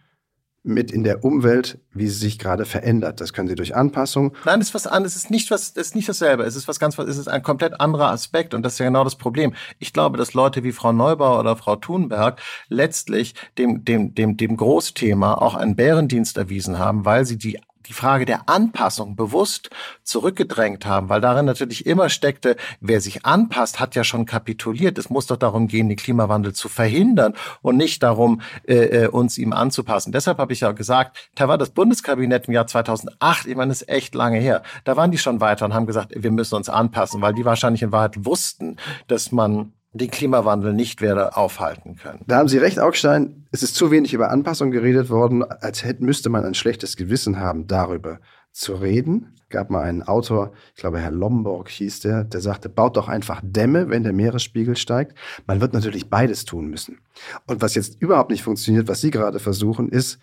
[0.66, 3.20] mit in der Umwelt, wie sie sich gerade verändert.
[3.20, 4.34] Das können sie durch Anpassung.
[4.44, 5.14] Nein, das ist was anderes.
[5.14, 6.42] Es ist nicht was, es ist nicht dasselbe.
[6.42, 8.52] Es ist was ganz, es ist ein komplett anderer Aspekt.
[8.52, 9.54] Und das ist ja genau das Problem.
[9.78, 14.56] Ich glaube, dass Leute wie Frau Neubauer oder Frau Thunberg letztlich dem, dem, dem, dem
[14.56, 19.70] Großthema auch einen Bärendienst erwiesen haben, weil sie die die Frage der Anpassung bewusst
[20.02, 24.98] zurückgedrängt haben, weil darin natürlich immer steckte, wer sich anpasst, hat ja schon kapituliert.
[24.98, 29.38] Es muss doch darum gehen, den Klimawandel zu verhindern und nicht darum, äh, äh uns
[29.38, 30.12] ihm anzupassen.
[30.12, 33.82] Deshalb habe ich ja gesagt, da war das Bundeskabinett im Jahr 2008, ich meine, das
[33.82, 36.68] ist echt lange her, da waren die schon weiter und haben gesagt, wir müssen uns
[36.68, 42.20] anpassen, weil die wahrscheinlich in Wahrheit wussten, dass man den Klimawandel nicht werde aufhalten können.
[42.26, 43.46] Da haben Sie recht, Augstein.
[43.50, 47.38] Es ist zu wenig über Anpassung geredet worden, als hätte, müsste man ein schlechtes Gewissen
[47.38, 48.20] haben, darüber
[48.52, 49.34] zu reden.
[49.48, 53.40] Gab mal einen Autor, ich glaube Herr Lomborg hieß der, der sagte, baut doch einfach
[53.44, 55.16] Dämme, wenn der Meeresspiegel steigt.
[55.46, 56.98] Man wird natürlich beides tun müssen.
[57.46, 60.18] Und was jetzt überhaupt nicht funktioniert, was Sie gerade versuchen, ist,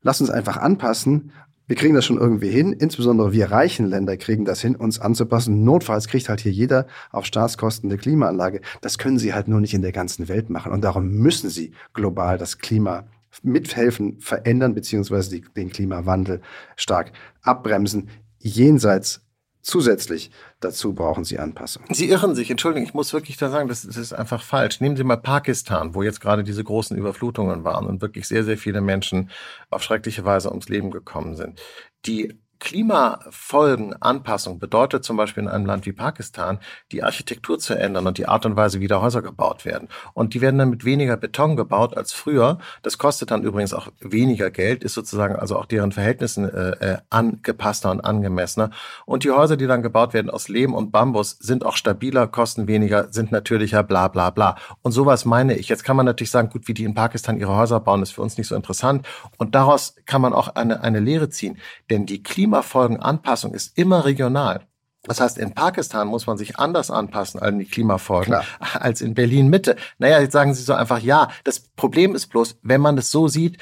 [0.00, 1.32] lass uns einfach anpassen
[1.72, 2.74] wir kriegen das schon irgendwie hin.
[2.74, 5.64] Insbesondere wir reichen Länder kriegen das hin, uns anzupassen.
[5.64, 8.60] Notfalls kriegt halt hier jeder auf Staatskosten eine Klimaanlage.
[8.82, 10.70] Das können sie halt nur nicht in der ganzen Welt machen.
[10.70, 13.06] Und darum müssen sie global das Klima
[13.42, 16.42] mithelfen, verändern, beziehungsweise den Klimawandel
[16.76, 19.22] stark abbremsen, jenseits
[19.62, 21.94] Zusätzlich dazu brauchen Sie Anpassungen.
[21.94, 24.80] Sie irren sich, Entschuldigung, ich muss wirklich da sagen, das, das, ist einfach falsch.
[24.80, 28.58] Nehmen Sie mal Pakistan, wo jetzt gerade diese großen Überflutungen waren und wirklich sehr, sehr
[28.58, 29.30] viele Menschen
[29.70, 31.60] auf schreckliche Weise ums Leben gekommen sind.
[32.06, 36.60] Die Klimafolgenanpassung bedeutet zum Beispiel in einem Land wie Pakistan,
[36.92, 39.88] die Architektur zu ändern und die Art und Weise, wie da Häuser gebaut werden.
[40.14, 42.58] Und die werden dann mit weniger Beton gebaut als früher.
[42.82, 46.98] Das kostet dann übrigens auch weniger Geld, ist sozusagen also auch deren Verhältnissen äh, äh,
[47.10, 48.70] angepasster und angemessener.
[49.06, 52.68] Und die Häuser, die dann gebaut werden aus Lehm und Bambus, sind auch stabiler, kosten
[52.68, 54.54] weniger, sind natürlicher, bla bla bla.
[54.82, 55.68] Und sowas meine ich.
[55.68, 58.22] Jetzt kann man natürlich sagen, gut, wie die in Pakistan ihre Häuser bauen, ist für
[58.22, 59.04] uns nicht so interessant.
[59.36, 61.58] Und daraus kann man auch eine, eine Lehre ziehen.
[61.90, 64.66] Denn die Klima Klimafolgenanpassung ist immer regional.
[65.04, 68.44] Das heißt, in Pakistan muss man sich anders anpassen an die Klimafolgen Klar.
[68.80, 69.76] als in Berlin Mitte.
[69.98, 71.28] Naja, jetzt sagen Sie so einfach ja.
[71.44, 73.58] Das Problem ist bloß, wenn man das so sieht,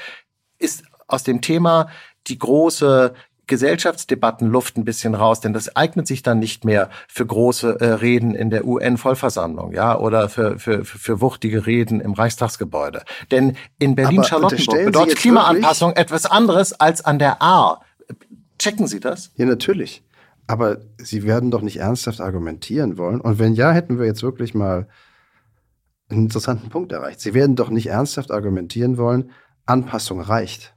[0.59, 1.87] ist aus dem Thema
[2.27, 3.15] die große
[3.47, 8.35] Gesellschaftsdebattenluft ein bisschen raus, denn das eignet sich dann nicht mehr für große äh, Reden
[8.35, 13.03] in der UN-Vollversammlung, ja, oder für, für, für wuchtige Reden im Reichstagsgebäude.
[13.29, 17.81] Denn in Berlin-Charlottenburg bedeutet Klimaanpassung etwas anderes als an der Ahr.
[18.61, 19.31] Checken Sie das?
[19.37, 20.03] Ja, natürlich.
[20.45, 23.19] Aber Sie werden doch nicht ernsthaft argumentieren wollen.
[23.19, 24.87] Und wenn ja, hätten wir jetzt wirklich mal
[26.09, 27.21] einen interessanten Punkt erreicht.
[27.21, 29.31] Sie werden doch nicht ernsthaft argumentieren wollen,
[29.65, 30.75] Anpassung reicht.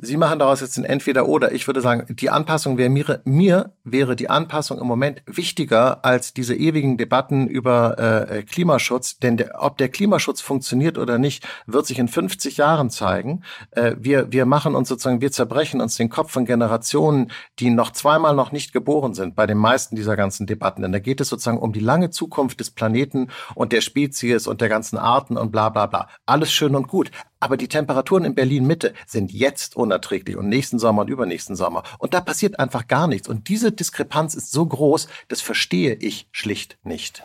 [0.00, 1.50] Sie machen daraus jetzt ein Entweder-Oder.
[1.50, 6.32] Ich würde sagen, die Anpassung wäre mir, mir wäre die Anpassung im Moment wichtiger als
[6.32, 9.18] diese ewigen Debatten über äh, Klimaschutz.
[9.18, 13.42] Denn der, ob der Klimaschutz funktioniert oder nicht, wird sich in 50 Jahren zeigen.
[13.72, 17.90] Äh, wir, wir machen uns sozusagen, wir zerbrechen uns den Kopf von Generationen, die noch
[17.90, 20.82] zweimal noch nicht geboren sind bei den meisten dieser ganzen Debatten.
[20.82, 24.60] Denn da geht es sozusagen um die lange Zukunft des Planeten und der Spezies und
[24.60, 26.08] der ganzen Arten und bla bla bla.
[26.24, 27.10] Alles schön und gut.
[27.40, 31.84] Aber die Temperaturen in Berlin Mitte sind jetzt unerträglich und nächsten Sommer und übernächsten Sommer.
[31.98, 33.28] Und da passiert einfach gar nichts.
[33.28, 37.22] Und diese Diskrepanz ist so groß, das verstehe ich schlicht nicht.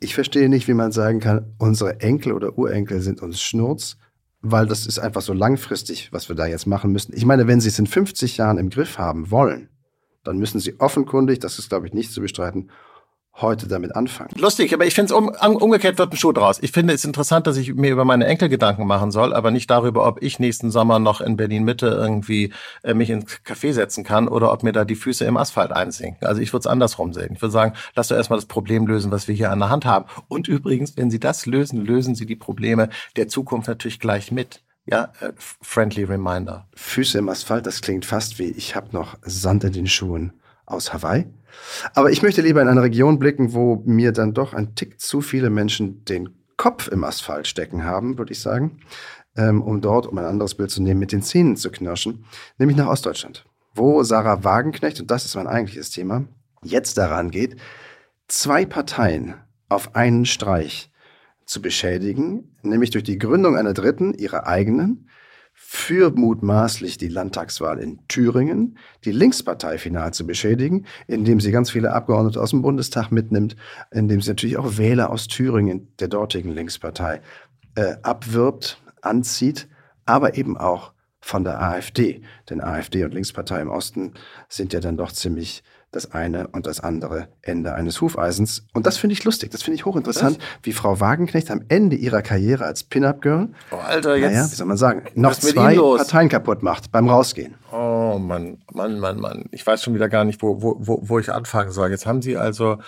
[0.00, 3.96] Ich verstehe nicht, wie man sagen kann, unsere Enkel oder Urenkel sind uns Schnurz,
[4.40, 7.14] weil das ist einfach so langfristig, was wir da jetzt machen müssen.
[7.16, 9.68] Ich meine, wenn Sie es in 50 Jahren im Griff haben wollen,
[10.22, 12.70] dann müssen Sie offenkundig, das ist, glaube ich, nicht zu bestreiten,
[13.40, 14.30] heute damit anfangen.
[14.38, 16.58] Lustig, aber ich finde es um, umgekehrt wird ein Schuh draus.
[16.62, 19.68] Ich finde es interessant, dass ich mir über meine Enkel Gedanken machen soll, aber nicht
[19.70, 24.04] darüber, ob ich nächsten Sommer noch in Berlin Mitte irgendwie äh, mich ins Café setzen
[24.04, 26.26] kann oder ob mir da die Füße im Asphalt einsinken.
[26.26, 27.32] Also ich würde es andersrum sehen.
[27.34, 29.84] Ich würde sagen, lass doch erstmal das Problem lösen, was wir hier an der Hand
[29.84, 30.06] haben.
[30.28, 34.62] Und übrigens, wenn Sie das lösen, lösen Sie die Probleme der Zukunft natürlich gleich mit.
[34.86, 36.68] Ja, äh, friendly reminder.
[36.74, 40.34] Füße im Asphalt, das klingt fast wie ich habe noch Sand in den Schuhen
[40.66, 41.26] aus Hawaii.
[41.94, 45.20] Aber ich möchte lieber in eine Region blicken, wo mir dann doch ein Tick zu
[45.20, 48.80] viele Menschen den Kopf im Asphalt stecken haben, würde ich sagen.
[49.36, 52.24] ähm, um dort, um ein anderes Bild zu nehmen, mit den Zähnen zu knirschen,
[52.58, 56.24] nämlich nach Ostdeutschland, wo Sarah Wagenknecht, und das ist mein eigentliches Thema,
[56.62, 57.56] jetzt daran geht,
[58.28, 59.34] zwei Parteien
[59.68, 60.90] auf einen Streich
[61.46, 65.08] zu beschädigen, nämlich durch die Gründung einer dritten, ihrer eigenen,
[65.74, 71.92] für mutmaßlich die Landtagswahl in Thüringen, die Linkspartei final zu beschädigen, indem sie ganz viele
[71.92, 73.56] Abgeordnete aus dem Bundestag mitnimmt,
[73.90, 77.20] indem sie natürlich auch Wähler aus Thüringen, der dortigen Linkspartei,
[77.74, 79.68] äh, abwirbt, anzieht,
[80.06, 82.22] aber eben auch von der AfD.
[82.48, 84.14] Denn AfD und Linkspartei im Osten
[84.48, 88.66] sind ja dann doch ziemlich das eine und das andere Ende eines Hufeisens.
[88.72, 90.44] Und das finde ich lustig, das finde ich hochinteressant, Was?
[90.62, 94.66] wie Frau Wagenknecht am Ende ihrer Karriere als Pin-Up-Girl, oh, Alter, jetzt, naja, wie soll
[94.66, 97.54] man sagen, noch zwei Parteien kaputt macht beim Rausgehen.
[97.72, 99.44] Oh Mann, Mann, Mann, Mann.
[99.50, 101.90] Ich weiß schon wieder gar nicht, wo, wo, wo, wo ich anfangen soll.
[101.90, 102.78] Jetzt haben Sie also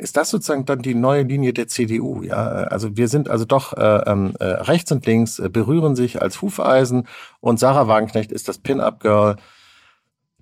[0.00, 2.22] ist das sozusagen dann die neue Linie der CDU?
[2.22, 6.22] Ja, also wir sind also doch äh, ähm, äh, rechts und links äh, berühren sich
[6.22, 7.08] als Hufeisen
[7.40, 9.36] und Sarah Wagenknecht ist das Pin-up-Girl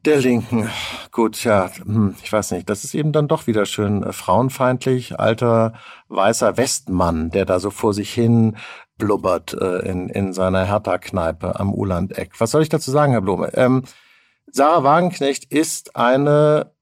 [0.06, 0.70] der Linken.
[1.10, 2.70] Gut, ja, hm, ich weiß nicht.
[2.70, 5.74] Das ist eben dann doch wieder schön äh, frauenfeindlich, alter
[6.08, 8.56] weißer Westmann, der da so vor sich hin
[8.98, 12.40] blubbert äh, in, in seiner Hertha-Kneipe am Ulandeck.
[12.40, 13.50] Was soll ich dazu sagen, Herr Blome?
[13.54, 13.82] Ähm,
[14.50, 16.72] Sarah Wagenknecht ist eine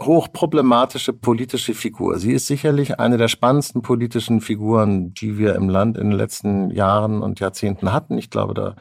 [0.00, 2.18] hochproblematische politische Figur.
[2.18, 6.70] Sie ist sicherlich eine der spannendsten politischen Figuren, die wir im Land in den letzten
[6.70, 8.16] Jahren und Jahrzehnten hatten.
[8.16, 8.76] Ich glaube, da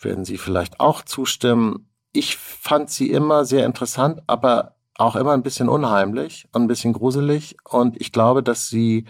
[0.00, 5.42] werden Sie vielleicht auch zustimmen ich fand sie immer sehr interessant, aber auch immer ein
[5.42, 7.56] bisschen unheimlich und ein bisschen gruselig.
[7.68, 9.06] Und ich glaube, dass sie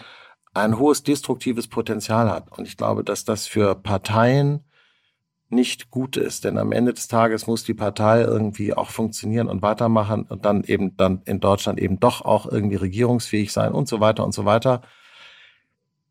[0.54, 2.56] ein hohes destruktives Potenzial hat.
[2.56, 4.64] Und ich glaube, dass das für Parteien
[5.48, 9.60] nicht gut ist, denn am Ende des Tages muss die Partei irgendwie auch funktionieren und
[9.60, 14.00] weitermachen und dann eben dann in Deutschland eben doch auch irgendwie regierungsfähig sein und so
[14.00, 14.80] weiter und so weiter.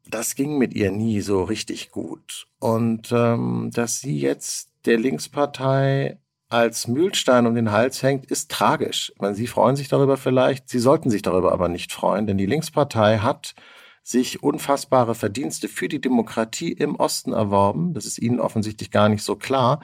[0.08, 2.47] Das ging mit ihr nie so richtig gut.
[2.60, 6.19] Und ähm, dass sie jetzt der Linkspartei
[6.52, 9.12] als Mühlstein um den Hals hängt, ist tragisch.
[9.16, 12.38] Ich meine, Sie freuen sich darüber vielleicht, Sie sollten sich darüber aber nicht freuen, denn
[12.38, 13.56] die Linkspartei hat
[14.04, 17.94] sich unfassbare Verdienste für die Demokratie im Osten erworben.
[17.94, 19.80] Das ist Ihnen offensichtlich gar nicht so klar.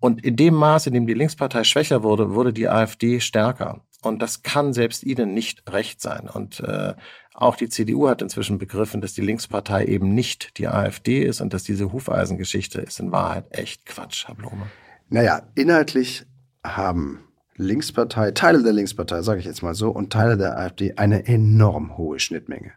[0.00, 3.82] Und in dem Maß, in dem die Linkspartei schwächer wurde, wurde die AfD stärker.
[4.02, 6.28] Und das kann selbst Ihnen nicht recht sein.
[6.28, 6.94] Und äh,
[7.34, 11.52] auch die CDU hat inzwischen begriffen, dass die Linkspartei eben nicht die AfD ist und
[11.52, 14.70] dass diese Hufeisengeschichte ist in Wahrheit echt Quatsch, Herr Blume.
[15.12, 16.24] Naja, inhaltlich
[16.64, 17.24] haben
[17.56, 21.98] Linkspartei, Teile der Linkspartei, sage ich jetzt mal so, und Teile der AfD eine enorm
[21.98, 22.72] hohe Schnittmenge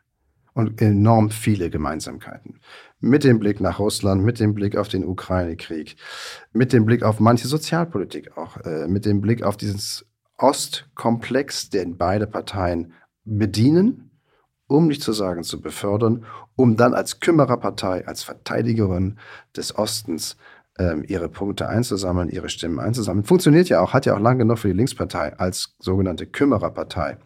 [0.54, 2.60] und enorm viele Gemeinsamkeiten.
[3.00, 5.96] Mit dem Blick nach Russland, mit dem Blick auf den Ukraine-Krieg,
[6.54, 10.06] mit dem Blick auf manche Sozialpolitik auch, äh, mit dem Blick auf dieses
[10.38, 12.94] Ostkomplex, den beide Parteien
[13.26, 14.10] bedienen,
[14.66, 19.20] um nicht zu sagen zu befördern, um dann als Kümmererpartei, als Verteidigerin
[19.56, 20.36] des Ostens
[21.06, 23.26] ihre Punkte einzusammeln, ihre Stimmen einzusammeln.
[23.26, 27.18] Funktioniert ja auch, hat ja auch lange genug für die Linkspartei als sogenannte Kümmererpartei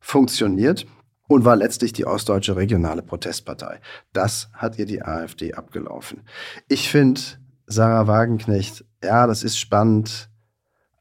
[0.00, 0.86] funktioniert
[1.28, 3.80] und war letztlich die ostdeutsche regionale Protestpartei.
[4.12, 6.22] Das hat ihr die AfD abgelaufen.
[6.68, 7.20] Ich finde,
[7.66, 10.28] Sarah Wagenknecht, ja, das ist spannend,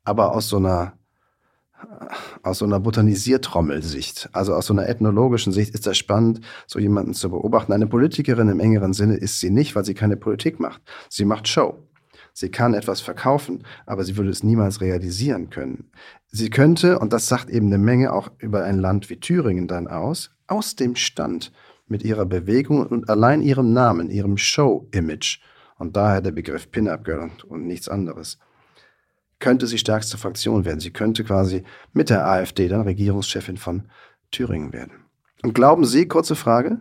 [0.04, 0.94] aber aus so einer
[2.42, 7.14] aus so einer Botanisiertrommelsicht, also aus so einer ethnologischen Sicht ist das spannend, so jemanden
[7.14, 7.74] zu beobachten.
[7.74, 10.82] Eine Politikerin im engeren Sinne ist sie nicht, weil sie keine Politik macht.
[11.10, 11.88] Sie macht Show.
[12.34, 15.92] Sie kann etwas verkaufen, aber sie würde es niemals realisieren können.
[16.28, 19.88] Sie könnte, und das sagt eben eine Menge auch über ein Land wie Thüringen dann
[19.88, 21.52] aus, aus dem Stand
[21.88, 25.40] mit ihrer Bewegung und allein ihrem Namen, ihrem Show-Image,
[25.78, 28.40] und daher der Begriff Pin-Up-Girl und, und nichts anderes,
[29.44, 30.80] könnte sie stärkste Fraktion werden.
[30.80, 33.84] Sie könnte quasi mit der AfD dann Regierungschefin von
[34.32, 34.94] Thüringen werden.
[35.44, 36.80] Und glauben Sie, kurze Frage,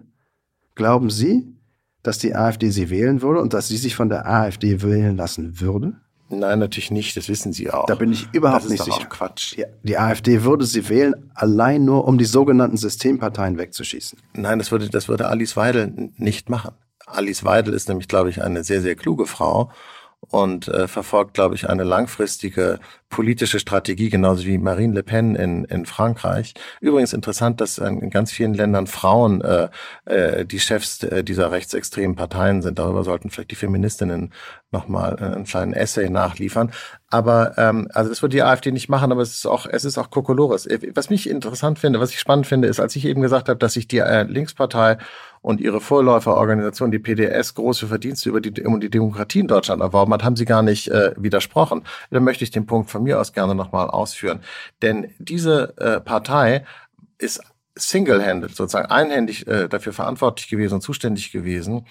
[0.76, 1.56] glauben Sie,
[2.04, 5.60] dass die AfD sie wählen würde und dass sie sich von der AfD wählen lassen
[5.60, 5.94] würde?
[6.28, 7.16] Nein, natürlich nicht.
[7.16, 7.86] Das wissen Sie auch.
[7.86, 9.08] Da bin ich überhaupt das nicht ist doch sicher.
[9.08, 9.56] Quatsch.
[9.56, 14.20] Die, die AfD würde sie wählen, allein nur um die sogenannten Systemparteien wegzuschießen.
[14.34, 16.74] Nein, das würde, das würde Alice Weidel nicht machen.
[17.06, 19.72] Alice Weidel ist nämlich, glaube ich, eine sehr, sehr kluge Frau
[20.28, 22.78] und äh, verfolgt, glaube ich, eine langfristige
[23.12, 26.54] politische Strategie, genauso wie Marine Le Pen in, in Frankreich.
[26.80, 29.68] Übrigens interessant, dass in ganz vielen Ländern Frauen äh,
[30.06, 32.78] äh, die Chefs äh, dieser rechtsextremen Parteien sind.
[32.78, 34.32] Darüber sollten vielleicht die Feministinnen
[34.70, 36.72] nochmal äh, einen kleinen Essay nachliefern.
[37.10, 39.98] Aber ähm, also das wird die AfD nicht machen, aber es ist auch es ist
[39.98, 40.66] auch Kokolores.
[40.94, 43.74] Was mich interessant finde, was ich spannend finde, ist, als ich eben gesagt habe, dass
[43.74, 44.96] sich die äh, Linkspartei
[45.42, 50.12] und ihre Vorläuferorganisation, die PDS, große Verdienste über die, um die Demokratie in Deutschland erworben
[50.14, 51.82] hat, haben sie gar nicht äh, widersprochen.
[52.10, 54.40] Da möchte ich den Punkt von mir aus gerne nochmal ausführen.
[54.80, 56.64] Denn diese äh, Partei
[57.18, 57.42] ist
[57.74, 61.86] single-handed, sozusagen einhändig äh, dafür verantwortlich gewesen und zuständig gewesen,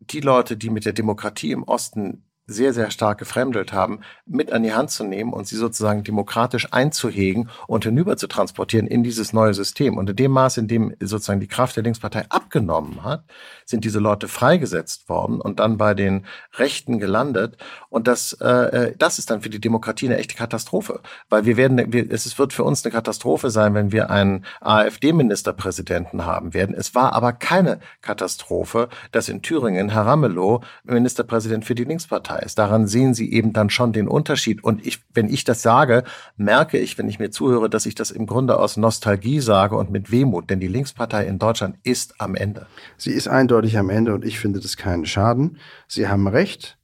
[0.00, 4.62] die Leute, die mit der Demokratie im Osten sehr, sehr stark gefremdelt haben, mit an
[4.62, 9.32] die Hand zu nehmen und sie sozusagen demokratisch einzuhegen und hinüber zu transportieren in dieses
[9.32, 9.98] neue System.
[9.98, 13.24] Und in dem Maß, in dem sozusagen die Kraft der Linkspartei abgenommen hat,
[13.64, 16.24] sind diese Leute freigesetzt worden und dann bei den
[16.54, 17.56] Rechten gelandet.
[17.88, 21.00] Und das, äh, äh das ist dann für die Demokratie eine echte Katastrophe.
[21.28, 26.26] Weil wir werden, wir, es wird für uns eine Katastrophe sein, wenn wir einen AfD-Ministerpräsidenten
[26.26, 26.76] haben werden.
[26.76, 32.44] Es war aber keine Katastrophe, dass in Thüringen Herr Ramelow Ministerpräsident für die Linkspartei Partei
[32.44, 32.58] ist.
[32.58, 34.62] Daran sehen Sie eben dann schon den Unterschied.
[34.62, 36.04] Und ich, wenn ich das sage,
[36.36, 39.90] merke ich, wenn ich mir zuhöre, dass ich das im Grunde aus Nostalgie sage und
[39.90, 40.50] mit Wehmut.
[40.50, 42.66] Denn die Linkspartei in Deutschland ist am Ende.
[42.96, 45.58] Sie ist eindeutig am Ende und ich finde das keinen Schaden.
[45.88, 46.78] Sie haben recht.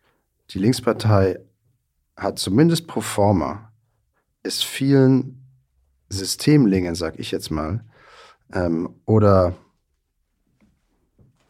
[0.50, 1.38] Die Linkspartei
[2.16, 3.68] hat zumindest pro forma
[4.44, 5.38] es vielen
[6.08, 7.84] Systemlingen, sag ich jetzt mal,
[8.52, 9.54] ähm, oder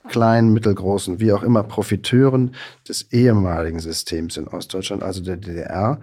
[0.08, 2.54] kleinen, mittelgroßen, wie auch immer, Profiteuren
[2.88, 6.00] des ehemaligen Systems in Ostdeutschland, also der DDR,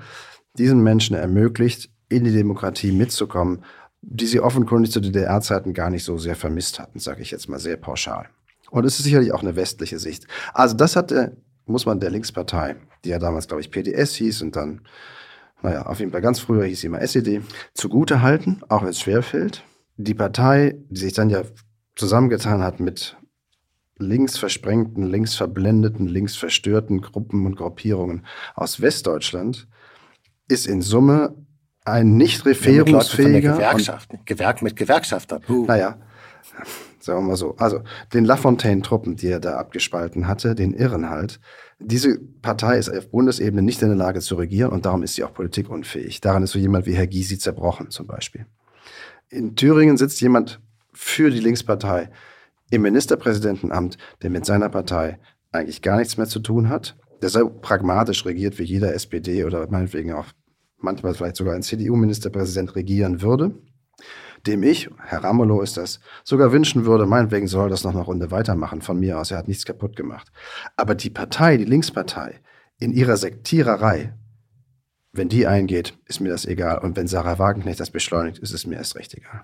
[0.57, 3.63] diesen Menschen ermöglicht, in die Demokratie mitzukommen,
[4.01, 7.59] die sie offenkundig zu DDR-Zeiten gar nicht so sehr vermisst hatten, sage ich jetzt mal
[7.59, 8.29] sehr pauschal.
[8.71, 10.27] Und es ist sicherlich auch eine westliche Sicht.
[10.53, 14.55] Also das hatte, muss man der Linkspartei, die ja damals, glaube ich, PDS hieß und
[14.55, 14.81] dann,
[15.61, 17.41] naja, auf jeden Fall ganz früher hieß sie immer SED,
[17.73, 19.63] zugute halten, auch wenn es schwerfällt.
[19.97, 21.43] Die Partei, die sich dann ja
[21.95, 23.17] zusammengetan hat mit
[23.99, 28.25] linksversprengten, linksverblendeten, linksverstörten Gruppen und Gruppierungen
[28.55, 29.67] aus Westdeutschland
[30.47, 31.35] ist in Summe
[31.85, 33.53] ein nicht referungsfähiger.
[33.53, 35.41] Gewerkschaft, Gewerk mit Gewerkschaftern.
[35.47, 35.65] Uh.
[35.65, 35.97] Naja,
[36.99, 37.55] sagen wir mal so.
[37.57, 37.81] Also
[38.13, 41.39] den Lafontaine-Truppen, die er da abgespalten hatte, den Irren halt.
[41.79, 45.23] Diese Partei ist auf Bundesebene nicht in der Lage zu regieren und darum ist sie
[45.23, 46.21] auch politikunfähig.
[46.21, 48.45] Daran ist so jemand wie Herr Gysi zerbrochen zum Beispiel.
[49.29, 50.59] In Thüringen sitzt jemand
[50.93, 52.09] für die Linkspartei,
[52.69, 55.19] im Ministerpräsidentenamt, der mit seiner Partei
[55.51, 59.69] eigentlich gar nichts mehr zu tun hat, der so pragmatisch regiert wie jeder SPD oder
[59.69, 60.27] meinetwegen auch
[60.77, 63.55] manchmal vielleicht sogar ein CDU-Ministerpräsident regieren würde,
[64.47, 68.31] dem ich, Herr Ramelow ist das, sogar wünschen würde, meinetwegen soll das noch eine Runde
[68.31, 70.31] weitermachen von mir aus, er hat nichts kaputt gemacht.
[70.77, 72.39] Aber die Partei, die Linkspartei,
[72.79, 74.13] in ihrer Sektiererei,
[75.11, 76.77] wenn die eingeht, ist mir das egal.
[76.77, 79.43] Und wenn Sarah Wagenknecht das beschleunigt, ist es mir erst recht egal.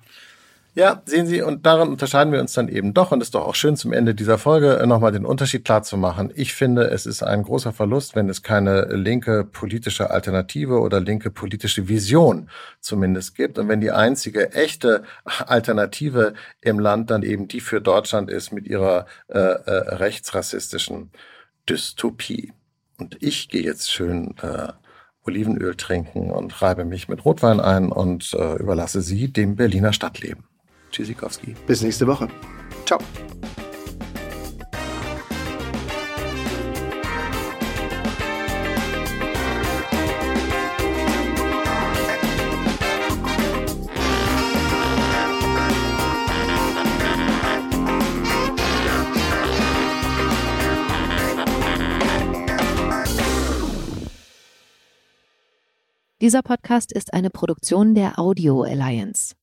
[0.77, 3.13] Ja, sehen Sie, und daran unterscheiden wir uns dann eben doch.
[3.13, 5.83] Und es ist doch auch schön, zum Ende dieser Folge äh, nochmal den Unterschied klar
[5.83, 6.33] zu machen.
[6.35, 11.31] Ich finde, es ist ein großer Verlust, wenn es keine linke politische Alternative oder linke
[11.31, 12.49] politische Vision
[12.81, 13.57] zumindest gibt.
[13.57, 18.67] Und wenn die einzige echte Alternative im Land dann eben die für Deutschland ist mit
[18.67, 21.09] ihrer äh, äh, rechtsrassistischen
[21.69, 22.51] Dystopie.
[22.97, 24.73] Und ich gehe jetzt schön äh,
[25.23, 30.43] Olivenöl trinken und reibe mich mit Rotwein ein und äh, überlasse Sie dem Berliner Stadtleben.
[30.95, 31.53] Tschüssikowski.
[31.67, 32.29] Bis nächste Woche.
[32.85, 32.99] Ciao.
[56.21, 59.35] Dieser Podcast ist eine Produktion der Audio Alliance.